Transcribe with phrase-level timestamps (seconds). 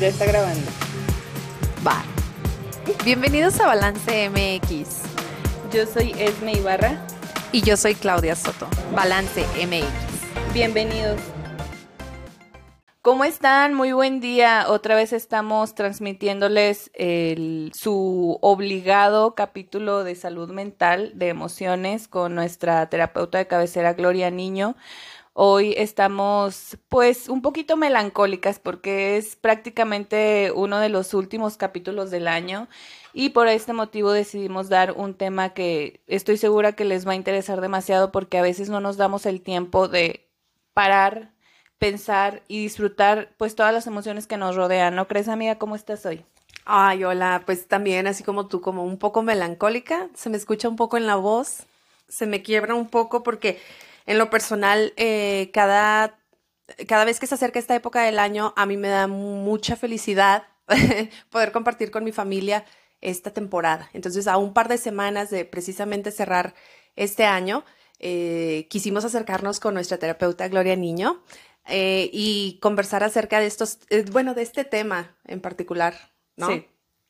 [0.00, 0.66] Ya está grabando.
[1.86, 2.02] Va.
[3.04, 5.02] Bienvenidos a Balance MX.
[5.72, 6.98] Yo soy Esme Ibarra.
[7.52, 8.66] Y yo soy Claudia Soto.
[8.92, 10.52] Balance MX.
[10.52, 11.20] Bienvenidos.
[13.02, 13.74] ¿Cómo están?
[13.74, 14.64] Muy buen día.
[14.68, 22.88] Otra vez estamos transmitiéndoles el, su obligado capítulo de salud mental, de emociones, con nuestra
[22.88, 24.74] terapeuta de cabecera, Gloria Niño.
[25.36, 32.28] Hoy estamos pues un poquito melancólicas porque es prácticamente uno de los últimos capítulos del
[32.28, 32.68] año
[33.12, 37.16] y por este motivo decidimos dar un tema que estoy segura que les va a
[37.16, 40.24] interesar demasiado porque a veces no nos damos el tiempo de
[40.72, 41.32] parar,
[41.78, 44.94] pensar y disfrutar pues todas las emociones que nos rodean.
[44.94, 46.24] ¿No crees amiga cómo estás hoy?
[46.64, 50.76] Ay, hola, pues también así como tú, como un poco melancólica, se me escucha un
[50.76, 51.64] poco en la voz,
[52.06, 53.58] se me quiebra un poco porque
[54.06, 56.18] en lo personal, eh, cada,
[56.86, 60.44] cada vez que se acerca esta época del año, a mí me da mucha felicidad
[61.30, 62.64] poder compartir con mi familia
[63.00, 63.88] esta temporada.
[63.92, 66.54] Entonces, a un par de semanas de precisamente cerrar
[66.96, 67.64] este año,
[67.98, 71.22] eh, quisimos acercarnos con nuestra terapeuta Gloria Niño
[71.66, 73.78] eh, y conversar acerca de estos,
[74.10, 75.94] bueno, de este tema en particular,
[76.36, 76.48] ¿no?
[76.48, 76.66] Sí,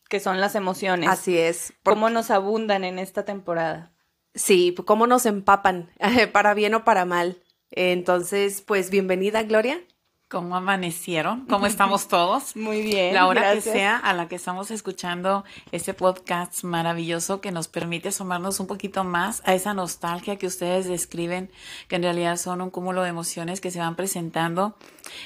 [0.09, 1.09] que son las emociones.
[1.09, 1.73] Así es.
[1.83, 3.94] ¿Cómo nos abundan en esta temporada?
[4.35, 5.91] Sí, cómo nos empapan,
[6.33, 7.39] para bien o para mal.
[7.71, 9.81] Entonces, pues bienvenida, Gloria.
[10.29, 11.47] ¿Cómo amanecieron?
[11.47, 12.57] ¿Cómo estamos todos?
[12.57, 13.15] Muy bien.
[13.15, 18.09] La hora que sea a la que estamos escuchando este podcast maravilloso que nos permite
[18.09, 21.51] asomarnos un poquito más a esa nostalgia que ustedes describen,
[21.87, 24.77] que en realidad son un cúmulo de emociones que se van presentando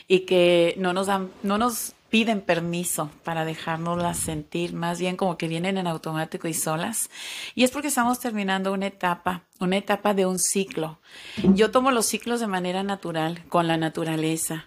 [0.08, 5.36] y que no nos dan, no nos piden permiso para dejárnoslas sentir, más bien como
[5.36, 7.10] que vienen en automático y solas.
[7.54, 10.98] Y es porque estamos terminando una etapa, una etapa de un ciclo.
[11.54, 14.66] Yo tomo los ciclos de manera natural, con la naturaleza.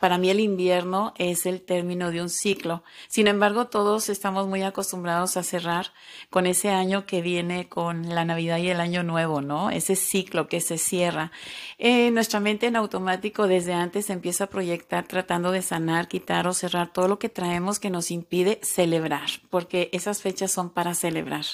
[0.00, 2.82] Para mí el invierno es el término de un ciclo.
[3.06, 5.92] Sin embargo, todos estamos muy acostumbrados a cerrar
[6.30, 9.68] con ese año que viene con la Navidad y el Año Nuevo, ¿no?
[9.68, 11.32] Ese ciclo que se cierra.
[11.76, 16.54] Eh, nuestra mente en automático desde antes empieza a proyectar tratando de sanar, quitar o
[16.54, 21.44] cerrar todo lo que traemos que nos impide celebrar, porque esas fechas son para celebrar.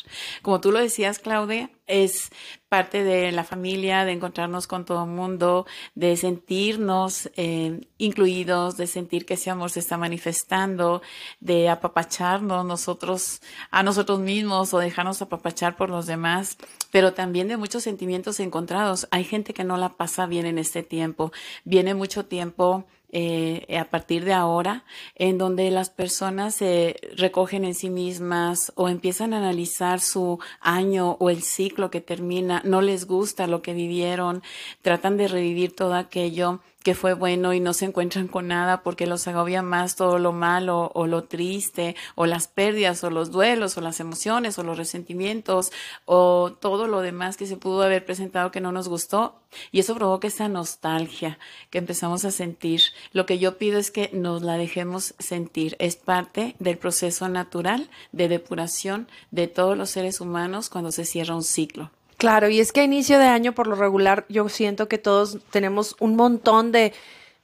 [0.42, 2.30] Como tú lo decías, Claudia, es
[2.68, 8.86] parte de la familia, de encontrarnos con todo el mundo, de sentirnos eh, incluidos, de
[8.86, 11.02] sentir que ese amor se está manifestando,
[11.40, 13.40] de apapacharnos nosotros
[13.70, 16.56] a nosotros mismos o dejarnos apapachar por los demás,
[16.90, 19.06] pero también de muchos sentimientos encontrados.
[19.10, 21.32] Hay gente que no la pasa bien en este tiempo,
[21.64, 27.76] viene mucho tiempo eh, a partir de ahora, en donde las personas se recogen en
[27.76, 33.06] sí mismas o empiezan a analizar su año o el ciclo que termina, no les
[33.06, 34.42] gusta lo que vivieron,
[34.82, 39.06] tratan de revivir todo aquello que fue bueno y no se encuentran con nada porque
[39.06, 43.76] los agobia más todo lo malo o lo triste o las pérdidas o los duelos
[43.78, 45.72] o las emociones o los resentimientos
[46.04, 49.40] o todo lo demás que se pudo haber presentado que no nos gustó
[49.72, 51.38] y eso provoca esa nostalgia
[51.70, 52.82] que empezamos a sentir.
[53.12, 55.76] Lo que yo pido es que nos la dejemos sentir.
[55.78, 61.34] Es parte del proceso natural de depuración de todos los seres humanos cuando se cierra
[61.34, 61.90] un ciclo.
[62.16, 65.38] Claro, y es que a inicio de año, por lo regular, yo siento que todos
[65.50, 66.92] tenemos un montón de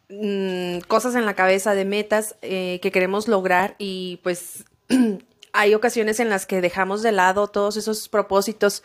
[0.08, 4.64] mm, cosas en la cabeza, de metas eh, que queremos lograr y pues
[5.52, 8.82] hay ocasiones en las que dejamos de lado todos esos propósitos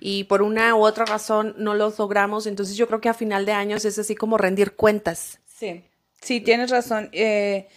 [0.00, 2.46] y por una u otra razón no los logramos.
[2.46, 5.40] Entonces yo creo que a final de años es así como rendir cuentas.
[5.46, 5.84] Sí,
[6.20, 7.08] sí, tienes razón.
[7.12, 7.68] Eh,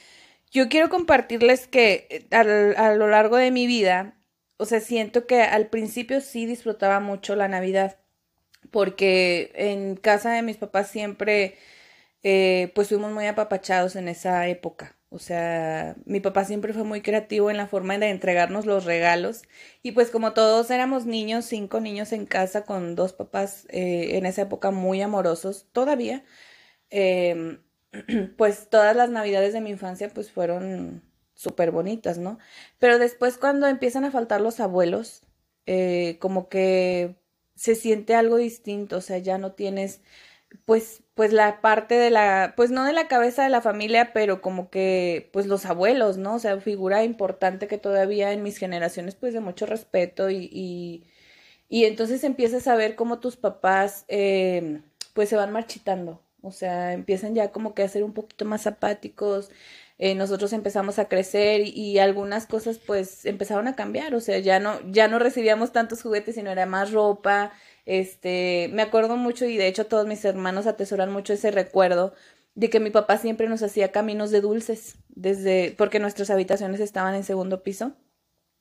[0.52, 2.36] yo quiero compartirles que eh,
[2.78, 4.16] a lo largo de mi vida
[4.58, 7.98] o sea, siento que al principio sí disfrutaba mucho la Navidad,
[8.72, 11.58] porque en casa de mis papás siempre,
[12.24, 14.98] eh, pues fuimos muy apapachados en esa época.
[15.10, 19.44] O sea, mi papá siempre fue muy creativo en la forma de entregarnos los regalos.
[19.84, 24.26] Y pues como todos éramos niños, cinco niños en casa con dos papás eh, en
[24.26, 26.26] esa época muy amorosos, todavía,
[26.92, 27.60] eh,
[28.38, 31.04] pues todas las navidades de mi infancia pues fueron
[31.36, 32.40] súper bonitas, ¿no?
[32.80, 35.24] Pero después cuando empiezan a faltar los abuelos,
[35.68, 37.16] eh, como que
[37.56, 40.02] se siente algo distinto, o sea, ya no tienes,
[40.66, 44.42] pues, pues la parte de la, pues no de la cabeza de la familia, pero
[44.42, 46.36] como que, pues los abuelos, ¿no?
[46.36, 51.06] O sea, figura importante que todavía en mis generaciones, pues de mucho respeto y, y,
[51.70, 54.82] y entonces empiezas a ver cómo tus papás, eh,
[55.14, 58.68] pues se van marchitando, o sea, empiezan ya como que a ser un poquito más
[58.68, 59.50] apáticos,
[59.98, 64.60] eh, nosotros empezamos a crecer y, algunas cosas pues empezaron a cambiar, o sea, ya
[64.60, 67.54] no, ya no recibíamos tantos juguetes, sino era más ropa,
[67.86, 72.14] este, me acuerdo mucho y de hecho todos mis hermanos atesoran mucho ese recuerdo
[72.56, 77.16] de que mi papá siempre nos hacía caminos de dulces, desde, porque nuestras habitaciones estaban
[77.16, 77.94] en segundo piso.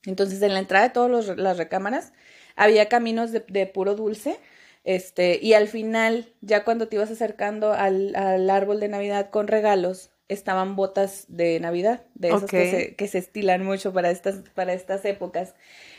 [0.05, 2.13] Entonces, en la entrada de todas las recámaras
[2.57, 4.39] había caminos de, puro dulce.
[4.85, 9.49] Este, y al final, ya cuando te ibas acercando al, al árbol de Navidad con
[9.49, 14.37] regalos, estaban botas de Navidad, de esas que, se, que se estilan mucho para estas,
[14.55, 15.55] para estas épocas.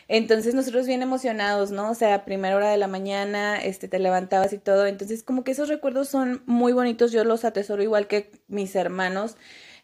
[0.08, 1.92] Entonces nosotros bien emocionados, ¿no?
[1.92, 4.88] O sea, primera hora de la mañana, este, te levantabas y todo.
[4.88, 9.38] Entonces como que esos recuerdos son muy bonitos, yo los atesoro igual que mis hermanos.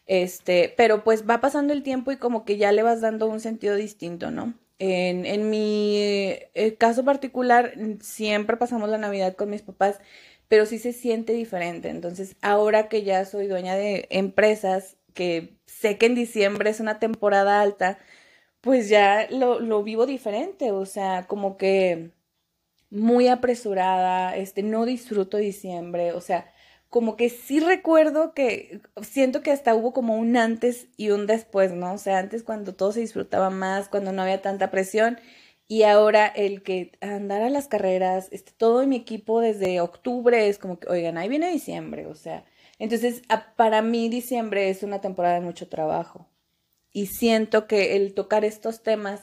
[0.06, 3.40] Este, pero pues va pasando el tiempo y como que ya le vas dando un
[3.40, 4.54] sentido distinto, ¿no?
[4.78, 10.00] En, en mi eh, caso particular, siempre pasamos la Navidad con mis papás,
[10.52, 11.88] pero sí se siente diferente.
[11.88, 16.98] Entonces, ahora que ya soy dueña de empresas, que sé que en diciembre es una
[16.98, 17.98] temporada alta,
[18.60, 22.10] pues ya lo, lo vivo diferente, o sea, como que
[22.90, 26.52] muy apresurada, este, no disfruto diciembre, o sea,
[26.90, 31.72] como que sí recuerdo que siento que hasta hubo como un antes y un después,
[31.72, 31.94] ¿no?
[31.94, 35.18] O sea, antes cuando todo se disfrutaba más, cuando no había tanta presión
[35.68, 40.58] y ahora el que andar a las carreras, este, todo mi equipo desde octubre es
[40.58, 42.44] como que, oigan, ahí viene diciembre, o sea,
[42.78, 43.22] entonces
[43.56, 46.28] para mí diciembre es una temporada de mucho trabajo
[46.92, 49.22] y siento que el tocar estos temas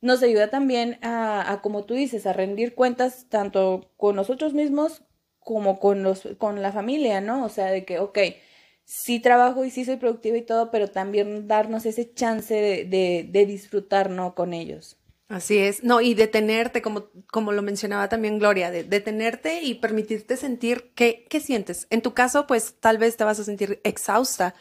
[0.00, 5.02] nos ayuda también a, como tú dices, a rendir cuentas tanto con nosotros mismos
[5.40, 7.44] como con, los, con la familia, ¿no?
[7.44, 8.18] O sea, de que, ok,
[8.84, 13.28] sí trabajo y sí soy productiva y todo, pero también darnos ese chance de, de,
[13.30, 14.34] de disfrutar, ¿no?
[14.34, 14.98] Con ellos.
[15.34, 20.36] Así es, no, y detenerte, como, como lo mencionaba también Gloria, de, detenerte y permitirte
[20.36, 21.88] sentir qué, qué sientes.
[21.90, 24.54] En tu caso, pues tal vez te vas a sentir exhausta,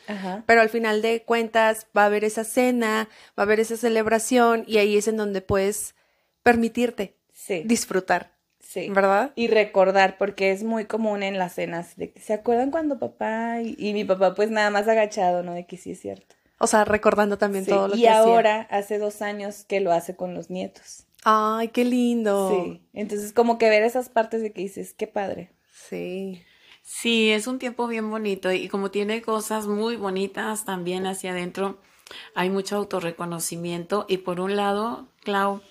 [0.48, 4.64] pero al final de cuentas va a haber esa cena, va a haber esa celebración
[4.66, 5.94] y ahí es en donde puedes
[6.42, 7.18] permitirte
[7.66, 8.34] disfrutar.
[8.60, 8.90] Sí.
[8.90, 9.32] ¿Verdad?
[9.36, 13.62] Y recordar, porque es muy común en las cenas, de que se acuerdan cuando papá
[13.62, 15.54] y, y mi papá pues nada más agachado, ¿no?
[15.54, 16.36] De que sí es cierto.
[16.64, 19.92] O sea, recordando también todo lo y que Y ahora, hace dos años, que lo
[19.92, 21.06] hace con los nietos.
[21.26, 22.50] Ay, qué lindo.
[22.50, 22.82] Sí.
[22.94, 25.52] Entonces, como que ver esas partes de que dices, qué padre.
[25.90, 26.42] Sí.
[26.82, 31.80] Sí, es un tiempo bien bonito y como tiene cosas muy bonitas también hacia adentro,
[32.34, 35.62] hay mucho autorreconocimiento y por un lado, Clau,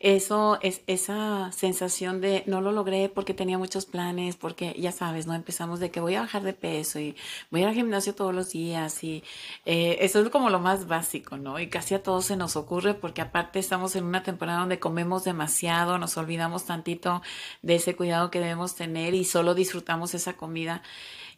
[0.00, 5.26] eso es esa sensación de no lo logré porque tenía muchos planes, porque ya sabes,
[5.26, 5.34] ¿no?
[5.34, 7.16] Empezamos de que voy a bajar de peso y
[7.50, 9.22] voy al gimnasio todos los días y
[9.66, 11.58] eh, eso es como lo más básico, ¿no?
[11.60, 15.24] Y casi a todos se nos ocurre porque aparte estamos en una temporada donde comemos
[15.24, 17.22] demasiado, nos olvidamos tantito
[17.62, 20.82] de ese cuidado que debemos tener y solo disfrutamos esa comida.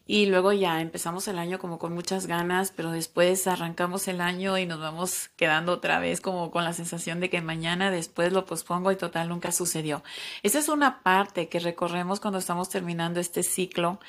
[0.05, 4.59] Y luego ya empezamos el año como con muchas ganas, pero después arrancamos el año
[4.59, 8.45] y nos vamos quedando otra vez como con la sensación de que mañana después lo
[8.45, 10.03] pospongo y total nunca sucedió.
[10.43, 14.01] Esa es una parte que recorremos cuando estamos terminando este ciclo,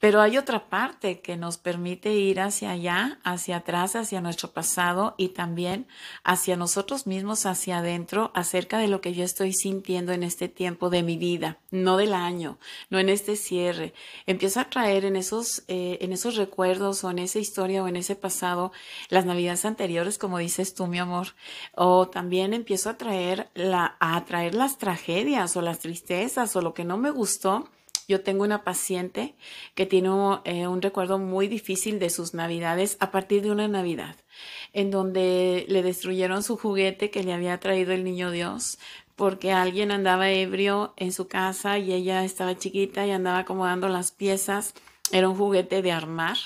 [0.00, 5.14] pero hay otra parte que nos permite ir hacia allá, hacia atrás, hacia nuestro pasado
[5.18, 5.86] y también
[6.22, 10.88] hacia nosotros mismos, hacia adentro, acerca de lo que yo estoy sintiendo en este tiempo
[10.88, 12.58] de mi vida, no del año,
[12.88, 13.92] no en este cierre.
[14.26, 15.33] Empiezo a traer en esos
[15.68, 18.72] eh, en esos recuerdos o en esa historia o en ese pasado
[19.08, 21.28] las navidades anteriores, como dices tú, mi amor,
[21.74, 26.74] o también empiezo a traer la, a atraer las tragedias o las tristezas o lo
[26.74, 27.68] que no me gustó.
[28.06, 29.34] Yo tengo una paciente
[29.74, 30.10] que tiene
[30.44, 34.16] eh, un recuerdo muy difícil de sus navidades a partir de una Navidad,
[34.74, 38.78] en donde le destruyeron su juguete que le había traído el niño Dios,
[39.16, 44.10] porque alguien andaba ebrio en su casa y ella estaba chiquita y andaba acomodando las
[44.10, 44.74] piezas
[45.12, 46.36] era un juguete de armar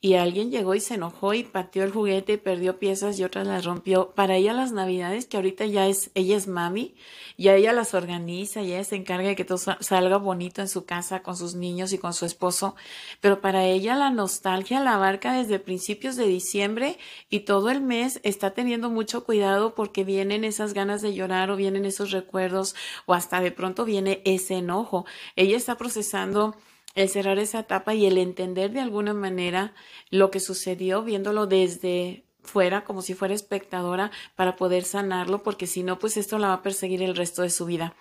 [0.00, 3.48] y alguien llegó y se enojó y pateó el juguete y perdió piezas y otras
[3.48, 4.12] las rompió.
[4.14, 6.94] Para ella las navidades, que ahorita ya es, ella es mami,
[7.36, 10.84] ya ella las organiza, y ella se encarga de que todo salga bonito en su
[10.84, 12.76] casa con sus niños y con su esposo,
[13.20, 16.98] pero para ella la nostalgia la abarca desde principios de diciembre
[17.28, 21.56] y todo el mes está teniendo mucho cuidado porque vienen esas ganas de llorar o
[21.56, 25.06] vienen esos recuerdos o hasta de pronto viene ese enojo.
[25.34, 26.54] Ella está procesando
[26.96, 29.74] el cerrar esa etapa y el entender de alguna manera
[30.10, 35.82] lo que sucedió viéndolo desde fuera como si fuera espectadora para poder sanarlo porque si
[35.82, 37.94] no pues esto la va a perseguir el resto de su vida.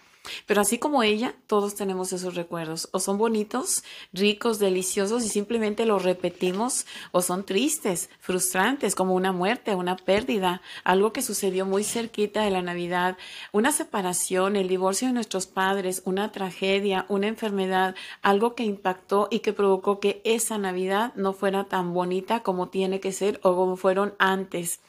[0.46, 2.90] Pero así como ella, todos tenemos esos recuerdos.
[2.92, 9.32] O son bonitos, ricos, deliciosos y simplemente los repetimos, o son tristes, frustrantes, como una
[9.32, 13.18] muerte, una pérdida, algo que sucedió muy cerquita de la Navidad,
[13.52, 19.40] una separación, el divorcio de nuestros padres, una tragedia, una enfermedad, algo que impactó y
[19.40, 23.78] que provocó que esa Navidad no fuera tan bonita como tiene que ser o como
[23.78, 24.80] fueron antes.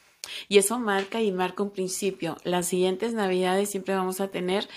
[0.49, 2.37] Y eso marca y marca un principio.
[2.43, 4.67] Las siguientes Navidades siempre vamos a tener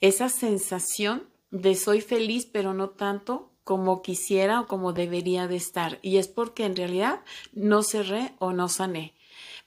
[0.00, 5.98] esa sensación de soy feliz, pero no tanto como quisiera o como debería de estar.
[6.02, 7.20] Y es porque en realidad
[7.52, 9.14] no cerré o no sané.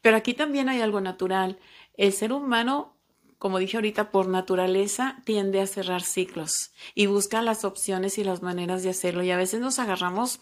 [0.01, 1.59] Pero aquí también hay algo natural.
[1.97, 2.95] El ser humano,
[3.37, 8.41] como dije ahorita, por naturaleza tiende a cerrar ciclos y busca las opciones y las
[8.41, 9.23] maneras de hacerlo.
[9.23, 10.39] Y a veces nos agarramos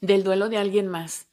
[0.00, 1.28] del duelo de alguien más.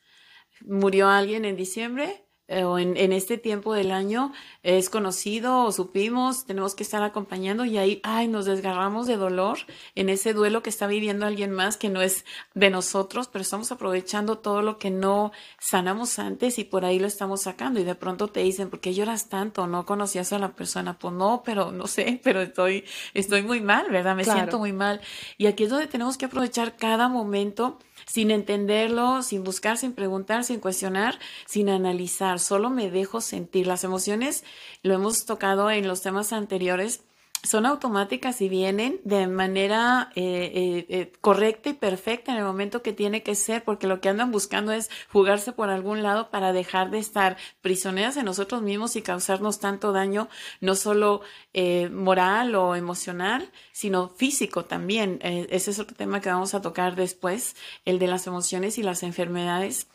[0.65, 5.72] Murió alguien en diciembre, eh, o en, en, este tiempo del año es conocido o
[5.72, 9.60] supimos, tenemos que estar acompañando y ahí, ay, nos desgarramos de dolor
[9.96, 13.72] en ese duelo que está viviendo alguien más que no es de nosotros, pero estamos
[13.72, 17.96] aprovechando todo lo que no sanamos antes y por ahí lo estamos sacando y de
[17.96, 19.65] pronto te dicen, ¿por qué lloras tanto?
[19.65, 21.00] ¿No conocías a la persona?
[21.00, 24.15] Pues no, pero no sé, pero estoy, estoy muy mal, ¿verdad?
[24.15, 24.39] Me claro.
[24.39, 25.00] siento muy mal.
[25.38, 30.43] Y aquí es donde tenemos que aprovechar cada momento sin entenderlo, sin buscar, sin preguntar,
[30.43, 33.67] sin cuestionar, sin analizar, solo me dejo sentir.
[33.67, 34.43] Las emociones,
[34.84, 37.03] lo hemos tocado en los temas anteriores,
[37.43, 42.81] son automáticas y vienen de manera eh, eh, eh, correcta y perfecta en el momento
[42.81, 46.53] que tiene que ser, porque lo que andan buscando es jugarse por algún lado para
[46.53, 50.29] dejar de estar prisioneras en nosotros mismos y causarnos tanto daño,
[50.60, 51.21] no solo
[51.53, 55.19] eh, moral o emocional, sino físico también.
[55.21, 57.55] Eh, ese es otro tema que vamos a tocar después,
[57.86, 59.88] el de las emociones y las enfermedades.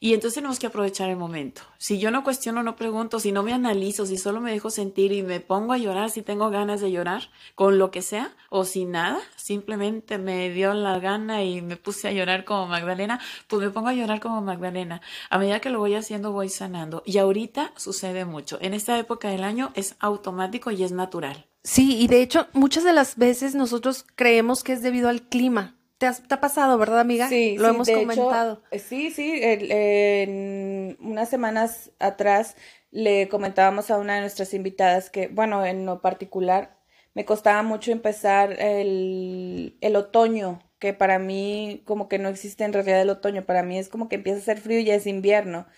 [0.00, 1.62] Y entonces tenemos que aprovechar el momento.
[1.78, 5.12] Si yo no cuestiono, no pregunto, si no me analizo, si solo me dejo sentir
[5.12, 8.64] y me pongo a llorar, si tengo ganas de llorar, con lo que sea, o
[8.64, 13.62] sin nada, simplemente me dio la gana y me puse a llorar como Magdalena, pues
[13.62, 15.00] me pongo a llorar como Magdalena.
[15.30, 17.02] A medida que lo voy haciendo, voy sanando.
[17.06, 18.58] Y ahorita sucede mucho.
[18.60, 21.46] En esta época del año es automático y es natural.
[21.64, 25.76] Sí, y de hecho, muchas de las veces nosotros creemos que es debido al clima
[26.02, 27.28] ¿Te, ha pasado, verdad, amiga?
[27.28, 28.62] Sí, lo sí, hemos de comentado.
[28.72, 29.38] Hecho, sí, sí.
[29.40, 32.56] El, en unas semanas atrás
[32.90, 36.76] le comentábamos a una de nuestras invitadas que, bueno, en lo particular,
[37.14, 42.72] me costaba mucho empezar el, el otoño, que para mí como que no existe en
[42.72, 45.06] realidad el otoño, para mí es como que empieza a ser frío y ya es
[45.06, 45.68] invierno.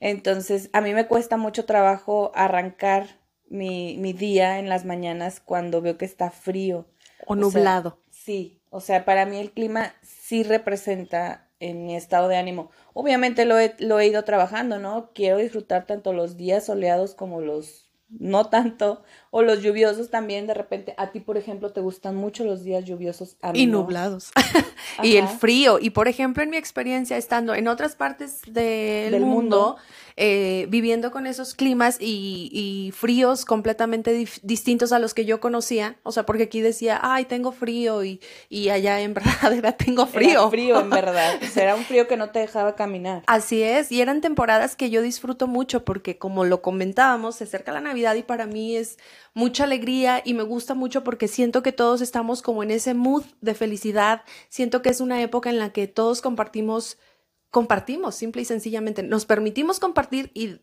[0.00, 5.82] Entonces, a mí me cuesta mucho trabajo arrancar mi, mi día en las mañanas cuando
[5.82, 6.88] veo que está frío.
[7.26, 8.02] O nublado.
[8.10, 12.72] Sea, sí, o sea, para mí el clima sí representa en mi estado de ánimo.
[12.92, 15.12] Obviamente lo he, lo he ido trabajando, ¿no?
[15.14, 20.54] Quiero disfrutar tanto los días soleados como los no tanto, o los lluviosos también, de
[20.54, 23.36] repente, a ti, por ejemplo, te gustan mucho los días lluviosos.
[23.40, 23.82] A mí y no.
[23.82, 24.32] nublados.
[25.02, 25.78] y el frío.
[25.80, 29.76] Y, por ejemplo, en mi experiencia, estando en otras partes del, Del mundo, mundo.
[30.16, 35.96] Eh, viviendo con esos climas y, y fríos completamente distintos a los que yo conocía,
[36.04, 40.06] o sea, porque aquí decía, ay, tengo frío, y, y allá en verdad era, tengo
[40.06, 40.40] frío.
[40.42, 41.34] Era frío, en verdad.
[41.44, 43.22] O sea, era un frío que no te dejaba caminar.
[43.26, 47.72] Así es, y eran temporadas que yo disfruto mucho porque como lo comentábamos, se acerca
[47.72, 48.98] la Navidad y para mí es
[49.34, 53.24] mucha alegría y me gusta mucho porque siento que todos estamos como en ese mood
[53.40, 56.98] de felicidad, siento que es una época en la que todos compartimos
[57.54, 60.56] compartimos, simple y sencillamente, nos permitimos compartir y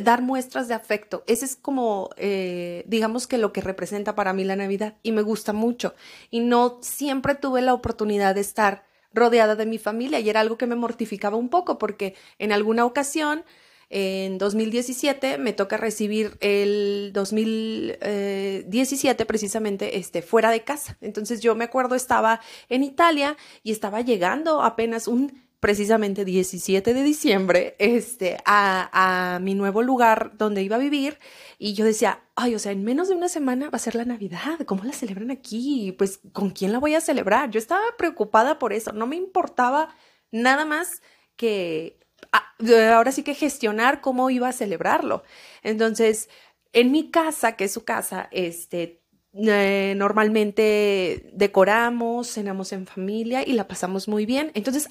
[0.00, 1.24] dar muestras de afecto.
[1.26, 5.22] Ese es como, eh, digamos que lo que representa para mí la Navidad y me
[5.22, 5.96] gusta mucho.
[6.30, 10.56] Y no siempre tuve la oportunidad de estar rodeada de mi familia y era algo
[10.56, 13.42] que me mortificaba un poco porque en alguna ocasión,
[13.90, 20.96] en 2017, me toca recibir el 2017 precisamente este, fuera de casa.
[21.00, 27.02] Entonces yo me acuerdo estaba en Italia y estaba llegando apenas un precisamente 17 de
[27.02, 31.18] diciembre este, a, a mi nuevo lugar donde iba a vivir
[31.58, 34.04] y yo decía, ay, o sea, en menos de una semana va a ser la
[34.04, 35.90] Navidad, ¿cómo la celebran aquí?
[35.98, 37.50] Pues, ¿con quién la voy a celebrar?
[37.50, 39.88] Yo estaba preocupada por eso, no me importaba
[40.30, 41.02] nada más
[41.34, 41.98] que,
[42.30, 42.54] ah,
[42.94, 45.24] ahora sí que gestionar cómo iba a celebrarlo.
[45.64, 46.28] Entonces,
[46.72, 49.02] en mi casa, que es su casa, este,
[49.38, 54.50] eh, normalmente decoramos, cenamos en familia y la pasamos muy bien.
[54.54, 54.88] Entonces,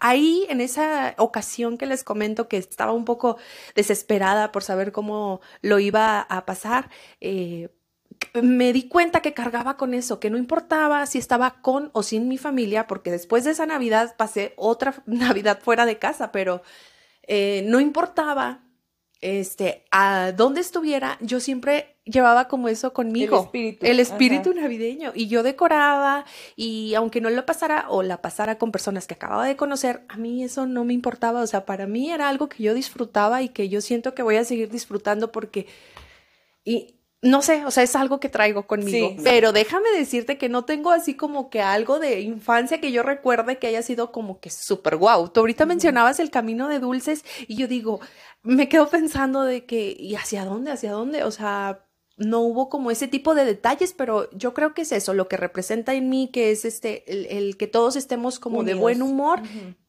[0.00, 3.38] ahí, en esa ocasión que les comento que estaba un poco
[3.74, 6.90] desesperada por saber cómo lo iba a pasar,
[7.20, 7.70] eh,
[8.42, 12.28] me di cuenta que cargaba con eso, que no importaba si estaba con o sin
[12.28, 16.62] mi familia, porque después de esa Navidad pasé otra Navidad fuera de casa, pero
[17.22, 18.67] eh, no importaba
[19.20, 23.36] este, a dónde estuviera, yo siempre llevaba como eso conmigo.
[23.36, 23.86] El espíritu.
[23.86, 24.60] El espíritu Ajá.
[24.62, 25.12] navideño.
[25.14, 26.24] Y yo decoraba
[26.56, 30.16] y aunque no lo pasara o la pasara con personas que acababa de conocer, a
[30.16, 31.42] mí eso no me importaba.
[31.42, 34.36] O sea, para mí era algo que yo disfrutaba y que yo siento que voy
[34.36, 35.66] a seguir disfrutando porque...
[36.64, 39.08] Y, no sé, o sea, es algo que traigo conmigo.
[39.10, 39.16] Sí.
[39.24, 43.58] Pero déjame decirte que no tengo así como que algo de infancia que yo recuerde
[43.58, 45.28] que haya sido como que súper guau.
[45.28, 48.00] Tú ahorita mencionabas el camino de dulces y yo digo,
[48.42, 50.70] me quedo pensando de que, ¿y hacia dónde?
[50.70, 51.24] ¿Hacia dónde?
[51.24, 51.84] O sea,
[52.18, 55.36] no hubo como ese tipo de detalles, pero yo creo que es eso, lo que
[55.36, 57.04] representa en mí, que es este,
[57.36, 59.40] el, que todos estemos como de buen humor,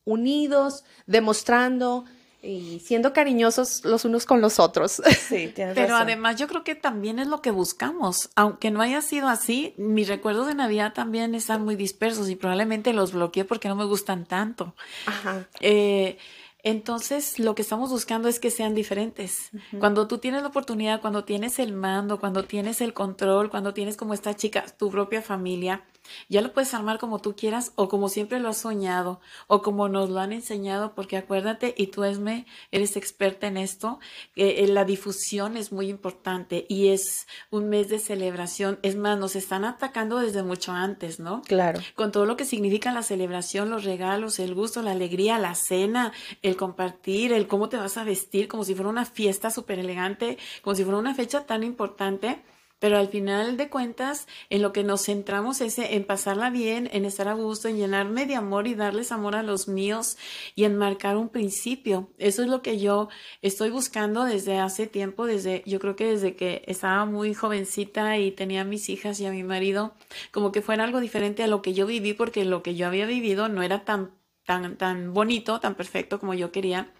[0.03, 2.05] unidos, demostrando
[2.41, 5.01] y siendo cariñosos los unos con los otros.
[5.29, 8.29] Sí, Pero además yo creo que también es lo que buscamos.
[8.35, 12.93] Aunque no haya sido así, mis recuerdos de Navidad también están muy dispersos y probablemente
[12.93, 14.73] los bloqueé porque no me gustan tanto.
[15.05, 15.47] Ajá.
[15.59, 16.17] Eh,
[16.63, 19.51] entonces, lo que estamos buscando es que sean diferentes.
[19.79, 23.95] Cuando tú tienes la oportunidad, cuando tienes el mando, cuando tienes el control, cuando tienes
[23.95, 25.83] como esta chica, tu propia familia,
[26.27, 29.89] ya lo puedes armar como tú quieras o como siempre lo has soñado o como
[29.89, 33.99] nos lo han enseñado, porque acuérdate, y tú Esme, eres experta en esto,
[34.35, 38.79] eh, la difusión es muy importante y es un mes de celebración.
[38.81, 41.41] Es más, nos están atacando desde mucho antes, ¿no?
[41.43, 41.79] Claro.
[41.95, 46.13] Con todo lo que significa la celebración, los regalos, el gusto, la alegría, la cena,
[46.41, 50.37] el compartir, el cómo te vas a vestir, como si fuera una fiesta súper elegante,
[50.61, 52.41] como si fuera una fecha tan importante
[52.79, 57.05] pero al final de cuentas, en lo que nos centramos es en pasarla bien, en
[57.05, 60.17] estar a gusto, en llenarme de amor y darles amor a los míos
[60.55, 62.09] y en marcar un principio.
[62.17, 63.09] Eso es lo que yo
[63.41, 68.31] estoy buscando desde hace tiempo, desde, yo creo que desde que estaba muy jovencita y
[68.31, 69.93] tenía a mis hijas y a mi marido,
[70.31, 73.05] como que fuera algo diferente a lo que yo viví, porque lo que yo había
[73.05, 74.11] vivido no era tan,
[74.45, 76.93] tan, tan bonito, tan perfecto como yo quería.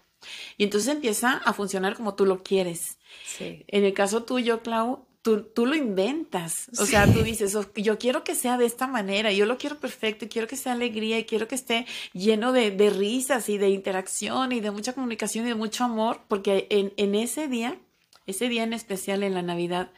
[0.58, 2.98] Y entonces empieza a funcionar como tú lo quieres.
[3.24, 3.64] Sí.
[3.68, 6.70] En el caso tuyo, Clau, tú, tú lo inventas.
[6.78, 10.24] O sea, tú dices, yo quiero que sea de esta manera, yo lo quiero perfecto,
[10.24, 13.70] y quiero que sea alegría y quiero que esté lleno de, de risas y de
[13.70, 17.78] interacción y de mucha comunicación y de mucho amor, porque en, en ese día,
[18.26, 19.90] ese día en especial en la Navidad,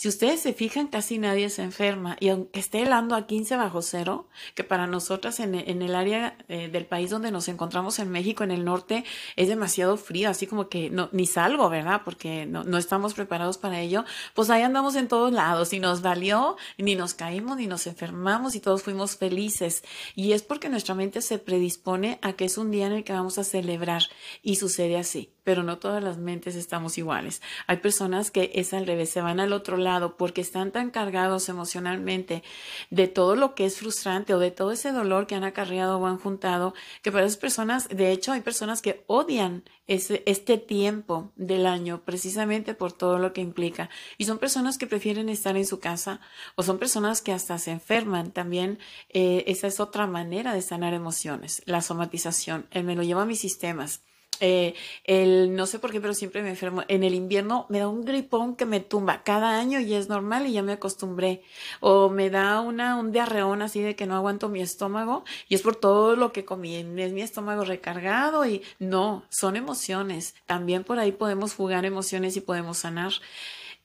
[0.00, 2.16] si ustedes se fijan, casi nadie se enferma.
[2.20, 6.70] Y aunque esté helando a 15 bajo cero, que para nosotras en, el área eh,
[6.70, 9.04] del país donde nos encontramos en México, en el norte,
[9.36, 12.00] es demasiado frío, así como que no, ni salgo, ¿verdad?
[12.02, 14.06] Porque no, no estamos preparados para ello.
[14.32, 18.54] Pues ahí andamos en todos lados y nos valió, ni nos caímos, ni nos enfermamos
[18.54, 19.84] y todos fuimos felices.
[20.14, 23.12] Y es porque nuestra mente se predispone a que es un día en el que
[23.12, 24.04] vamos a celebrar
[24.42, 27.42] y sucede así pero no todas las mentes estamos iguales.
[27.66, 31.48] Hay personas que es al revés, se van al otro lado porque están tan cargados
[31.48, 32.44] emocionalmente
[32.90, 36.06] de todo lo que es frustrante o de todo ese dolor que han acarreado o
[36.06, 41.32] han juntado, que para esas personas, de hecho, hay personas que odian ese, este tiempo
[41.34, 43.90] del año precisamente por todo lo que implica.
[44.18, 46.20] Y son personas que prefieren estar en su casa
[46.54, 48.30] o son personas que hasta se enferman.
[48.30, 52.68] También eh, esa es otra manera de sanar emociones, la somatización.
[52.70, 54.04] Él me lo lleva a mis sistemas
[54.40, 54.74] eh,
[55.04, 56.82] el, no sé por qué, pero siempre me enfermo.
[56.88, 60.46] En el invierno me da un gripón que me tumba cada año y es normal
[60.46, 61.42] y ya me acostumbré.
[61.80, 65.62] O me da una, un diarreón así de que no aguanto mi estómago y es
[65.62, 66.76] por todo lo que comí.
[66.76, 70.34] Es mi estómago recargado y no, son emociones.
[70.46, 73.12] También por ahí podemos jugar emociones y podemos sanar.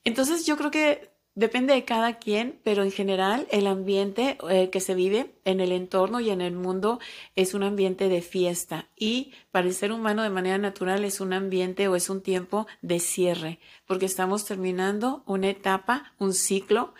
[0.04, 4.80] Entonces yo creo que Depende de cada quien, pero en general el ambiente eh, que
[4.80, 6.98] se vive en el entorno y en el mundo
[7.34, 11.34] es un ambiente de fiesta y para el ser humano de manera natural es un
[11.34, 16.94] ambiente o es un tiempo de cierre, porque estamos terminando una etapa, un ciclo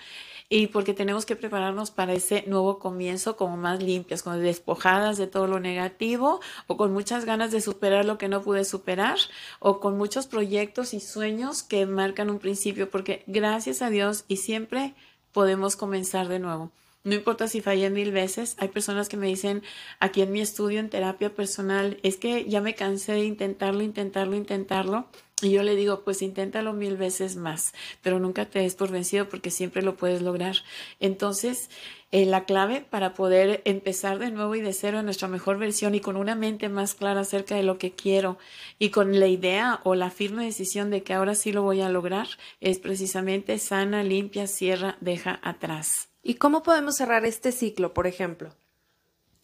[0.48, 5.26] y porque tenemos que prepararnos para ese nuevo comienzo como más limpias, como despojadas de
[5.26, 9.18] todo lo negativo o con muchas ganas de superar lo que no pude superar
[9.58, 14.36] o con muchos proyectos y sueños que marcan un principio, porque gracias a Dios y
[14.36, 14.94] siempre
[15.32, 16.70] podemos comenzar de nuevo.
[17.02, 19.62] No importa si fallé mil veces, hay personas que me dicen
[20.00, 24.34] aquí en mi estudio en terapia personal, es que ya me cansé de intentarlo, intentarlo,
[24.34, 25.06] intentarlo
[25.42, 29.28] y yo le digo, pues inténtalo mil veces más, pero nunca te des por vencido
[29.28, 30.56] porque siempre lo puedes lograr.
[30.98, 31.68] Entonces,
[32.10, 35.94] eh, la clave para poder empezar de nuevo y de cero en nuestra mejor versión
[35.94, 38.38] y con una mente más clara acerca de lo que quiero
[38.78, 41.90] y con la idea o la firme decisión de que ahora sí lo voy a
[41.90, 42.28] lograr,
[42.62, 46.08] es precisamente sana, limpia, cierra, deja atrás.
[46.22, 48.54] ¿Y cómo podemos cerrar este ciclo, por ejemplo?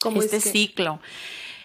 [0.01, 1.01] ¿Cómo este ciclo.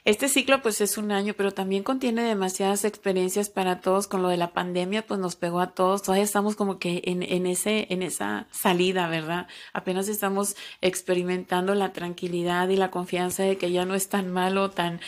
[0.08, 4.08] Este ciclo pues es un año, pero también contiene demasiadas experiencias para todos.
[4.08, 6.02] Con lo de la pandemia pues nos pegó a todos.
[6.02, 9.48] Todavía estamos como que en, en, ese, en esa salida, ¿verdad?
[9.74, 14.72] Apenas estamos experimentando la tranquilidad y la confianza de que ya no es tan malo,
[14.72, 15.02] tan,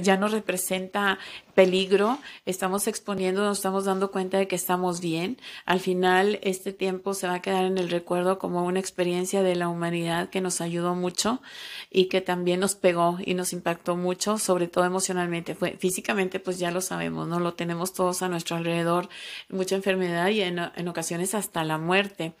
[0.00, 1.18] ya no representa
[1.56, 5.38] peligro, estamos exponiendo, nos estamos dando cuenta de que estamos bien.
[5.64, 9.56] Al final, este tiempo se va a quedar en el recuerdo como una experiencia de
[9.56, 11.40] la humanidad que nos ayudó mucho
[11.90, 15.56] y que también nos pegó y nos impactó mucho, sobre todo emocionalmente.
[15.78, 17.40] Físicamente, pues ya lo sabemos, ¿no?
[17.40, 19.08] Lo tenemos todos a nuestro alrededor,
[19.48, 22.34] mucha enfermedad y en ocasiones hasta la muerte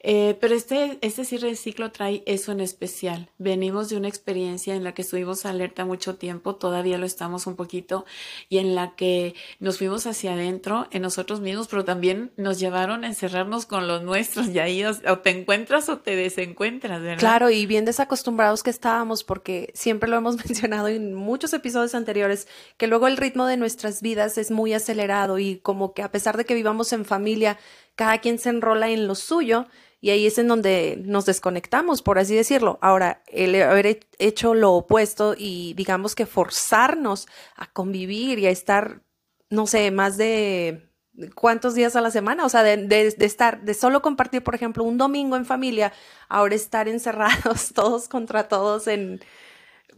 [0.00, 3.30] Eh, pero este, este cierre de ciclo trae eso en especial.
[3.38, 7.56] Venimos de una experiencia en la que estuvimos alerta mucho tiempo, todavía lo estamos un
[7.56, 8.04] poquito,
[8.48, 13.04] y en la que nos fuimos hacia adentro en nosotros mismos, pero también nos llevaron
[13.04, 17.18] a encerrarnos con los nuestros, y ahí o, te encuentras o te desencuentras, ¿verdad?
[17.18, 22.48] Claro, y bien desacostumbrados que estábamos, porque siempre lo hemos mencionado en muchos episodios anteriores,
[22.76, 26.36] que luego el ritmo de nuestras vidas es muy acelerado y como que a pesar
[26.36, 27.58] de que vivamos en familia,
[27.98, 29.66] cada quien se enrola en lo suyo
[30.00, 32.78] y ahí es en donde nos desconectamos, por así decirlo.
[32.80, 39.02] Ahora, el haber hecho lo opuesto y digamos que forzarnos a convivir y a estar,
[39.50, 40.88] no sé, más de
[41.34, 44.96] cuántos días a la semana, o sea, de, estar, de solo compartir, por ejemplo, un
[44.96, 45.92] domingo en familia,
[46.28, 49.20] ahora estar encerrados todos contra todos en,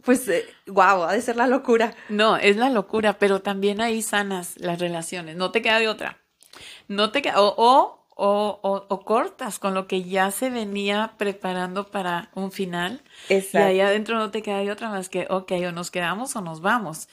[0.03, 0.25] pues,
[0.65, 1.93] wow, eh, ha de ser la locura.
[2.09, 6.17] No, es la locura, pero también ahí sanas las relaciones, no te queda de otra
[6.87, 12.29] no te o, o, o, o, cortas con lo que ya se venía preparando para
[12.35, 13.01] un final.
[13.29, 13.59] Exacto.
[13.59, 16.61] Y ahí adentro no te queda otra más que, ok, o nos quedamos o nos
[16.61, 17.07] vamos.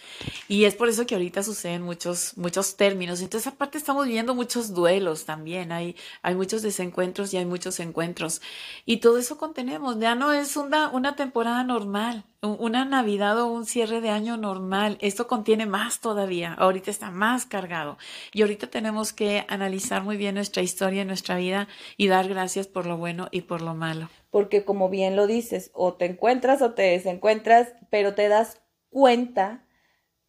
[0.48, 3.22] Y es por eso que ahorita suceden muchos, muchos términos.
[3.22, 5.72] Entonces, aparte estamos viendo muchos duelos también.
[5.72, 8.42] Hay, hay muchos desencuentros y hay muchos encuentros.
[8.84, 9.98] Y todo eso contenemos.
[9.98, 14.96] Ya no es una, una temporada normal una Navidad o un cierre de año normal.
[15.00, 16.54] Esto contiene más todavía.
[16.54, 17.98] Ahorita está más cargado.
[18.32, 22.86] Y ahorita tenemos que analizar muy bien nuestra historia, nuestra vida y dar gracias por
[22.86, 24.08] lo bueno y por lo malo.
[24.30, 29.64] Porque como bien lo dices, o te encuentras o te desencuentras, pero te das cuenta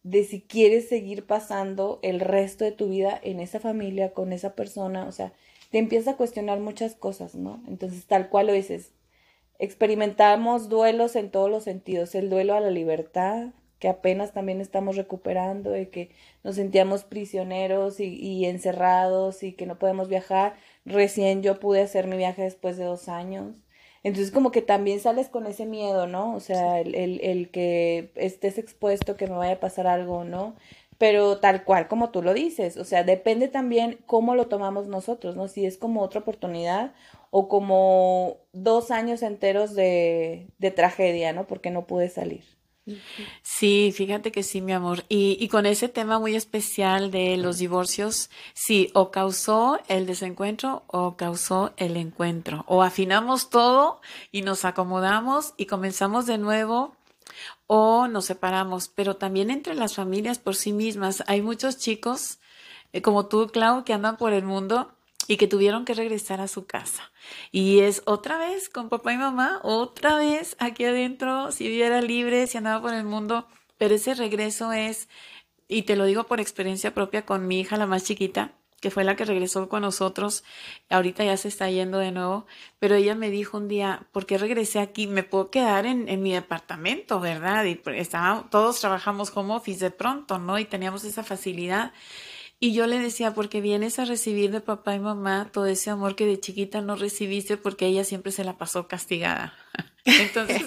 [0.02, 4.54] de si quieres seguir pasando el resto de tu vida en esa familia, con esa
[4.54, 5.04] persona.
[5.06, 5.32] O sea,
[5.70, 7.62] te empiezas a cuestionar muchas cosas, ¿no?
[7.68, 8.92] Entonces, tal cual lo dices,
[9.62, 14.96] Experimentamos duelos en todos los sentidos, el duelo a la libertad, que apenas también estamos
[14.96, 16.10] recuperando, de que
[16.42, 20.54] nos sentíamos prisioneros y, encerrados y que no podemos viajar.
[20.86, 23.54] Recién yo pude hacer mi viaje después de dos años.
[24.02, 26.34] Entonces como que también sales con ese miedo, ¿no?
[26.34, 30.56] O sea, el, el, el que estés expuesto, que me vaya a pasar algo, ¿no?
[31.00, 35.34] Pero tal cual como tú lo dices, o sea, depende también cómo lo tomamos nosotros,
[35.34, 35.48] ¿no?
[35.48, 36.92] Si es como otra oportunidad
[37.30, 41.46] o como dos años enteros de, tragedia, ¿no?
[41.46, 42.44] Porque no pude salir.
[43.42, 45.04] Sí, fíjate que sí, mi amor.
[45.08, 51.16] Y, con ese tema muy especial de los divorcios, sí, o causó el desencuentro o
[51.16, 52.66] causó el encuentro.
[52.68, 56.94] O afinamos todo y nos acomodamos y comenzamos de nuevo
[57.66, 58.88] o nos separamos.
[58.88, 62.38] Pero también entre las familias por sí mismas hay muchos chicos,
[62.92, 64.92] eh, como tú, Clau, que andan por el mundo
[65.26, 67.12] y que tuvieron que regresar a su casa.
[67.52, 72.46] Y es otra vez con papá y mamá, otra vez aquí adentro, si viviera libre,
[72.46, 73.46] si andaba por el mundo,
[73.78, 75.08] pero ese regreso es,
[75.68, 79.04] y te lo digo por experiencia propia con mi hija, la más chiquita, que fue
[79.04, 80.42] la que regresó con nosotros,
[80.88, 82.46] ahorita ya se está yendo de nuevo,
[82.78, 85.06] pero ella me dijo un día, ¿por qué regresé aquí?
[85.06, 87.64] Me puedo quedar en, mi departamento, ¿verdad?
[87.64, 88.10] Y pues,
[88.50, 90.58] todos trabajamos home office de pronto, ¿no?
[90.58, 91.92] Y teníamos esa facilidad.
[92.58, 96.16] Y yo le decía, porque vienes a recibir de papá y mamá todo ese amor
[96.16, 99.54] que de chiquita no recibiste porque ella siempre se la pasó castigada.
[100.04, 100.62] Entonces,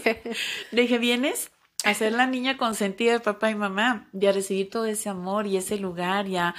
[0.71, 1.51] le dije, vienes
[1.83, 5.47] a ser la niña consentida de papá y mamá y a recibir todo ese amor
[5.47, 6.55] y ese lugar y a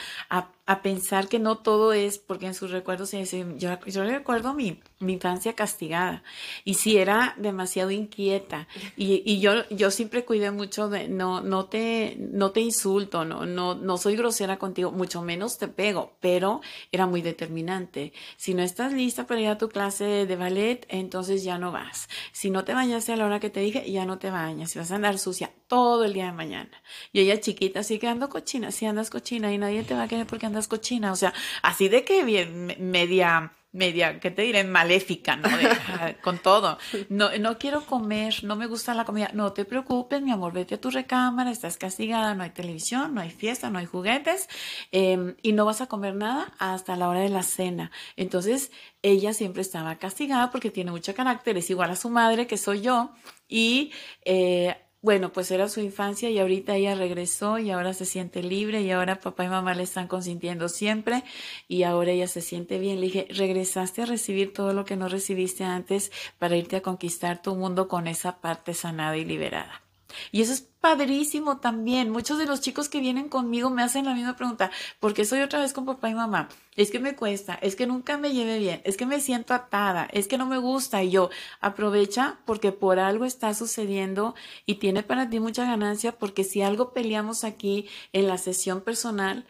[0.66, 4.54] a pensar que no todo es, porque en sus recuerdos se dice, yo, yo recuerdo
[4.54, 6.22] mi, mi, infancia castigada
[6.64, 11.66] y si era demasiado inquieta y, y, yo, yo siempre cuidé mucho de no, no
[11.66, 16.62] te, no te insulto, no, no, no soy grosera contigo, mucho menos te pego, pero
[16.92, 18.12] era muy determinante.
[18.36, 22.08] Si no estás lista para ir a tu clase de ballet, entonces ya no vas.
[22.32, 24.70] Si no te bañaste a la hora que te dije, ya no te bañas.
[24.70, 26.82] Si vas a andar sucia todo el día de mañana.
[27.12, 30.08] Y ella chiquita, así que ando cochina, si andas cochina y nadie te va a
[30.08, 34.64] querer porque andas cochina, o sea, así de que bien, media, media, ¿qué te diré?
[34.64, 35.48] Maléfica, ¿no?
[36.22, 36.78] con todo.
[37.08, 39.30] No, no quiero comer, no me gusta la comida.
[39.34, 43.20] No te preocupes, mi amor, vete a tu recámara, estás castigada, no hay televisión, no
[43.20, 44.48] hay fiesta, no hay juguetes
[44.92, 47.90] em, y no vas a comer nada hasta la hora de la cena.
[48.16, 48.70] Entonces,
[49.02, 52.80] ella siempre estaba castigada porque tiene mucho carácter, es igual a su madre, que soy
[52.80, 53.10] yo,
[53.48, 53.92] y
[54.24, 58.80] eh, bueno, pues era su infancia y ahorita ella regresó y ahora se siente libre
[58.80, 61.24] y ahora papá y mamá le están consintiendo siempre
[61.68, 63.00] y ahora ella se siente bien.
[63.00, 67.42] Le dije, regresaste a recibir todo lo que no recibiste antes para irte a conquistar
[67.42, 69.83] tu mundo con esa parte sanada y liberada.
[70.32, 72.10] Y eso es padrísimo también.
[72.10, 75.40] Muchos de los chicos que vienen conmigo me hacen la misma pregunta, ¿por qué soy
[75.40, 76.48] otra vez con papá y mamá?
[76.76, 80.08] Es que me cuesta, es que nunca me lleve bien, es que me siento atada,
[80.12, 81.02] es que no me gusta.
[81.02, 84.34] Y yo, aprovecha porque por algo está sucediendo
[84.66, 89.46] y tiene para ti mucha ganancia porque si algo peleamos aquí en la sesión personal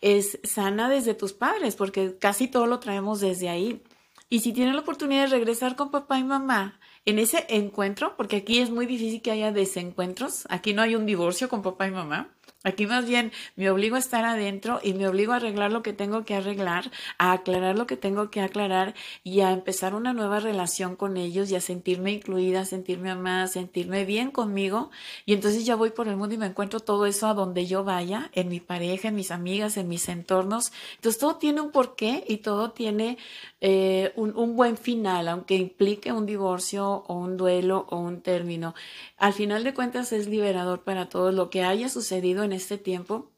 [0.00, 3.82] es sana desde tus padres porque casi todo lo traemos desde ahí
[4.28, 8.36] Y si tienen la oportunidad de regresar con papá y mamá en ese encuentro, porque
[8.36, 11.92] aquí es muy difícil que haya desencuentros, aquí no hay un divorcio con papá y
[11.92, 12.35] mamá,
[12.66, 15.92] Aquí más bien me obligo a estar adentro y me obligo a arreglar lo que
[15.92, 20.40] tengo que arreglar, a aclarar lo que tengo que aclarar y a empezar una nueva
[20.40, 24.90] relación con ellos y a sentirme incluida, sentirme amada, sentirme bien conmigo.
[25.26, 27.84] Y entonces ya voy por el mundo y me encuentro todo eso a donde yo
[27.84, 30.72] vaya, en mi pareja, en mis amigas, en mis entornos.
[30.96, 33.16] Entonces todo tiene un porqué y todo tiene
[33.60, 38.74] eh, un, un buen final, aunque implique un divorcio o un duelo o un término.
[39.18, 43.30] Al final de cuentas es liberador para todo lo que haya sucedido en este tiempo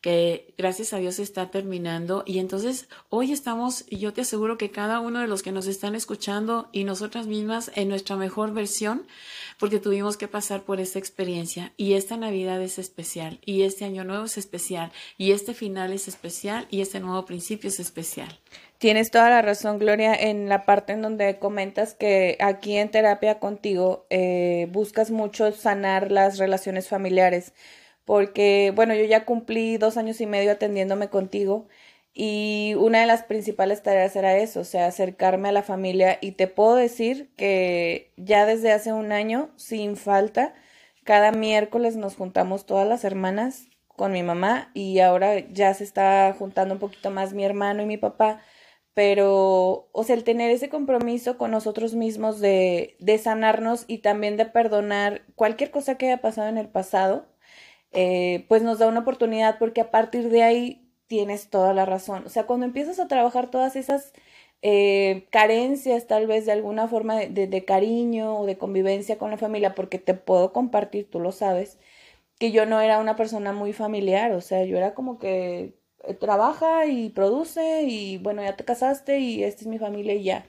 [0.00, 2.24] que gracias a Dios está terminando.
[2.26, 5.66] Y entonces hoy estamos y yo te aseguro que cada uno de los que nos
[5.66, 9.06] están escuchando y nosotras mismas en nuestra mejor versión
[9.58, 11.72] porque tuvimos que pasar por esta experiencia.
[11.76, 16.08] Y esta Navidad es especial y este año nuevo es especial y este final es
[16.08, 18.40] especial y este nuevo principio es especial.
[18.78, 23.38] Tienes toda la razón, Gloria, en la parte en donde comentas que aquí en terapia
[23.38, 27.52] contigo eh, buscas mucho sanar las relaciones familiares,
[28.04, 31.68] porque, bueno, yo ya cumplí dos años y medio atendiéndome contigo
[32.14, 36.32] y una de las principales tareas era eso, o sea, acercarme a la familia y
[36.32, 40.54] te puedo decir que ya desde hace un año, sin falta,
[41.04, 46.34] cada miércoles nos juntamos todas las hermanas con mi mamá y ahora ya se está
[46.38, 48.40] juntando un poquito más mi hermano y mi papá
[48.94, 54.36] pero, o sea, el tener ese compromiso con nosotros mismos de, de sanarnos y también
[54.36, 57.26] de perdonar cualquier cosa que haya pasado en el pasado,
[57.92, 62.24] eh, pues nos da una oportunidad porque a partir de ahí tienes toda la razón.
[62.26, 64.12] O sea, cuando empiezas a trabajar todas esas
[64.62, 69.36] eh, carencias tal vez de alguna forma de, de, cariño o de convivencia con la
[69.38, 71.78] familia, porque te puedo compartir, tú lo sabes,
[72.38, 75.74] que yo no era una persona muy familiar, o sea, yo era como que
[76.04, 80.24] eh, trabaja y produce y bueno, ya te casaste y esta es mi familia y
[80.24, 80.46] ya.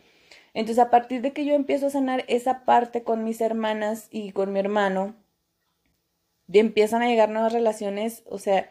[0.53, 4.31] Entonces a partir de que yo empiezo a sanar esa parte con mis hermanas y
[4.31, 5.15] con mi hermano,
[6.51, 8.69] empiezan a llegar nuevas relaciones, o sea,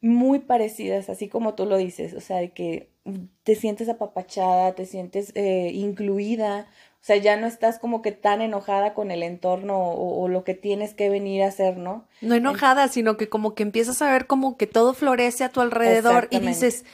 [0.00, 2.90] muy parecidas, así como tú lo dices, o sea, de que
[3.42, 6.68] te sientes apapachada, te sientes eh, incluida,
[7.04, 10.54] o sea, ya no estás como que tan enojada con el entorno o, lo que
[10.54, 12.06] tienes que venir a hacer, ¿no?
[12.22, 15.60] No enojada, sino que como que empiezas a ver como que todo florece a tu
[15.60, 16.84] alrededor y dices,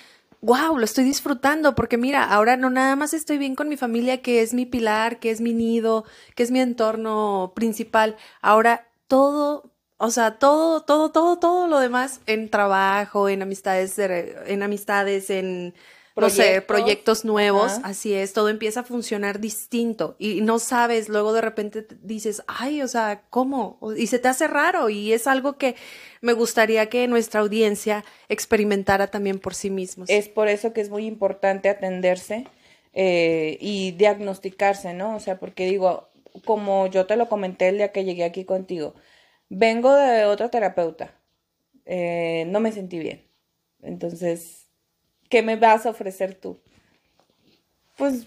[0.41, 4.21] wow, lo estoy disfrutando, porque mira, ahora no nada más estoy bien con mi familia,
[4.21, 9.70] que es mi pilar, que es mi nido, que es mi entorno principal, ahora todo,
[10.03, 15.75] o sea, todo, todo, todo, todo lo demás en trabajo, en amistades, en amistades, en
[16.17, 21.35] no sé, proyectos nuevos, así es, todo empieza a funcionar distinto y no sabes, luego
[21.35, 23.79] de repente dices, ay, o sea, ¿cómo?
[23.95, 25.77] Y se te hace raro y es algo que
[26.23, 30.09] me gustaría que nuestra audiencia experimentara también por sí mismos.
[30.09, 32.47] Es por eso que es muy importante atenderse
[32.95, 35.15] eh, y diagnosticarse, ¿no?
[35.15, 36.09] O sea, porque digo,
[36.47, 38.95] como yo te lo comenté el día que llegué aquí contigo,
[39.51, 41.13] vengo de otro terapeuta,
[41.85, 43.27] eh, no me sentí bien.
[43.83, 44.69] Entonces,
[45.29, 46.59] ¿qué me vas a ofrecer tú?
[47.97, 48.27] Pues